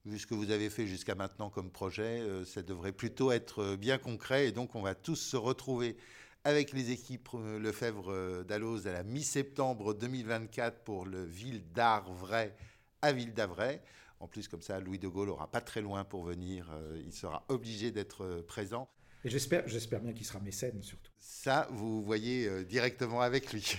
Vu 0.05 0.19
ce 0.19 0.27
que 0.27 0.35
vous 0.35 0.51
avez 0.51 0.69
fait 0.69 0.87
jusqu'à 0.87 1.15
maintenant 1.15 1.49
comme 1.49 1.69
projet, 1.69 2.21
euh, 2.21 2.45
ça 2.45 2.61
devrait 2.61 2.93
plutôt 2.93 3.31
être 3.31 3.59
euh, 3.59 3.77
bien 3.77 3.97
concret 3.97 4.47
et 4.47 4.51
donc 4.53 4.73
on 4.75 4.81
va 4.81 4.95
tous 4.95 5.17
se 5.17 5.35
retrouver 5.35 5.97
avec 6.45 6.71
les 6.71 6.91
équipes 6.91 7.27
euh, 7.33 7.59
Lefebvre 7.59 8.43
d'Alloz 8.45 8.87
à 8.87 8.93
la 8.93 9.03
mi-septembre 9.03 9.93
2024 9.93 10.83
pour 10.83 11.05
le 11.05 11.25
Ville 11.25 11.61
d'Art 11.73 12.13
Vrai 12.13 12.55
à 13.01 13.11
Ville 13.11 13.33
d'Avray. 13.33 13.81
En 14.19 14.27
plus, 14.27 14.47
comme 14.47 14.61
ça, 14.61 14.79
Louis 14.79 14.99
de 14.99 15.07
Gaulle 15.07 15.27
n'aura 15.27 15.51
pas 15.51 15.61
très 15.61 15.81
loin 15.81 16.03
pour 16.03 16.23
venir. 16.23 16.71
il 17.05 17.13
sera 17.13 17.45
obligé 17.49 17.91
d'être 17.91 18.41
présent. 18.47 18.89
Et 19.23 19.29
j'espère, 19.29 19.67
j'espère 19.67 19.99
bien 20.01 20.13
qu'il 20.13 20.25
sera 20.25 20.39
mécène 20.39 20.81
surtout. 20.83 21.11
Ça, 21.19 21.67
vous 21.71 22.03
voyez 22.03 22.47
euh, 22.47 22.63
directement 22.63 23.21
avec 23.21 23.51
lui. 23.51 23.77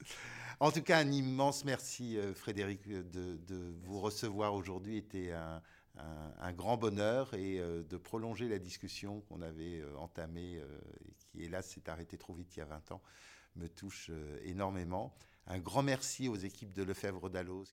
en 0.60 0.72
tout 0.72 0.82
cas, 0.82 0.98
un 0.98 1.10
immense 1.10 1.64
merci, 1.64 2.18
euh, 2.18 2.34
Frédéric, 2.34 2.86
de, 2.86 3.74
vous 3.84 4.00
recevoir 4.00 4.54
aujourd'hui. 4.54 4.96
Était 4.96 5.32
un, 5.32 5.62
un, 5.96 6.52
grand 6.52 6.76
bonheur 6.76 7.32
et 7.34 7.60
euh, 7.60 7.84
de 7.84 7.96
prolonger 7.96 8.48
la 8.48 8.58
discussion 8.58 9.20
qu'on 9.22 9.40
avait 9.40 9.82
entamée 9.96 10.56
et 10.56 11.14
qui, 11.14 11.44
hélas, 11.44 11.68
s'est 11.68 11.88
arrêtée 11.88 12.18
trop 12.18 12.34
vite 12.34 12.56
il 12.56 12.58
y 12.58 12.62
a 12.62 12.66
20 12.66 12.92
ans, 12.92 13.02
me 13.54 13.68
touche 13.68 14.10
énormément. 14.42 15.14
Un 15.46 15.60
grand 15.60 15.84
merci 15.84 16.28
aux 16.28 16.36
équipes 16.36 16.72
de 16.72 16.82
Lefebvre 16.82 17.30
d'Allos. 17.30 17.64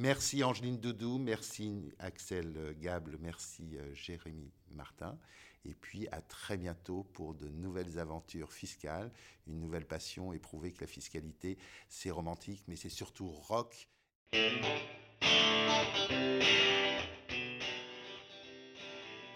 Merci 0.00 0.44
Angeline 0.44 0.78
Doudou, 0.78 1.18
merci 1.18 1.92
Axel 1.98 2.76
Gable, 2.80 3.18
merci 3.20 3.76
Jérémy 3.94 4.52
Martin. 4.70 5.18
Et 5.64 5.74
puis 5.74 6.06
à 6.12 6.20
très 6.20 6.56
bientôt 6.56 7.02
pour 7.02 7.34
de 7.34 7.48
nouvelles 7.48 7.98
aventures 7.98 8.52
fiscales, 8.52 9.10
une 9.48 9.58
nouvelle 9.58 9.84
passion 9.84 10.32
et 10.32 10.38
prouver 10.38 10.70
que 10.70 10.82
la 10.82 10.86
fiscalité, 10.86 11.58
c'est 11.88 12.12
romantique, 12.12 12.62
mais 12.68 12.76
c'est 12.76 12.88
surtout 12.88 13.26
rock. 13.26 13.88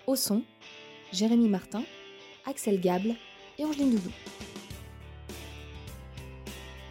Au 0.06 0.14
son, 0.14 0.44
Jérémy 1.10 1.48
Martin, 1.48 1.82
Axel 2.46 2.80
Gable 2.80 3.16
et 3.58 3.64
Angeline 3.64 3.96
Doudou. 3.96 4.12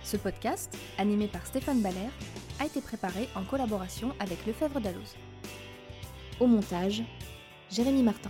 Ce 0.03 0.17
podcast, 0.17 0.77
animé 0.97 1.29
par 1.29 1.45
Stéphane 1.47 1.81
Baller, 1.81 2.09
a 2.61 2.65
été 2.65 2.79
préparé 2.79 3.27
en 3.35 3.43
collaboration 3.43 4.13
avec 4.19 4.45
Lefebvre 4.45 4.79
Dalloz. 4.79 5.15
Au 6.39 6.45
montage, 6.45 7.01
Jérémy 7.71 8.03
Martin. 8.03 8.29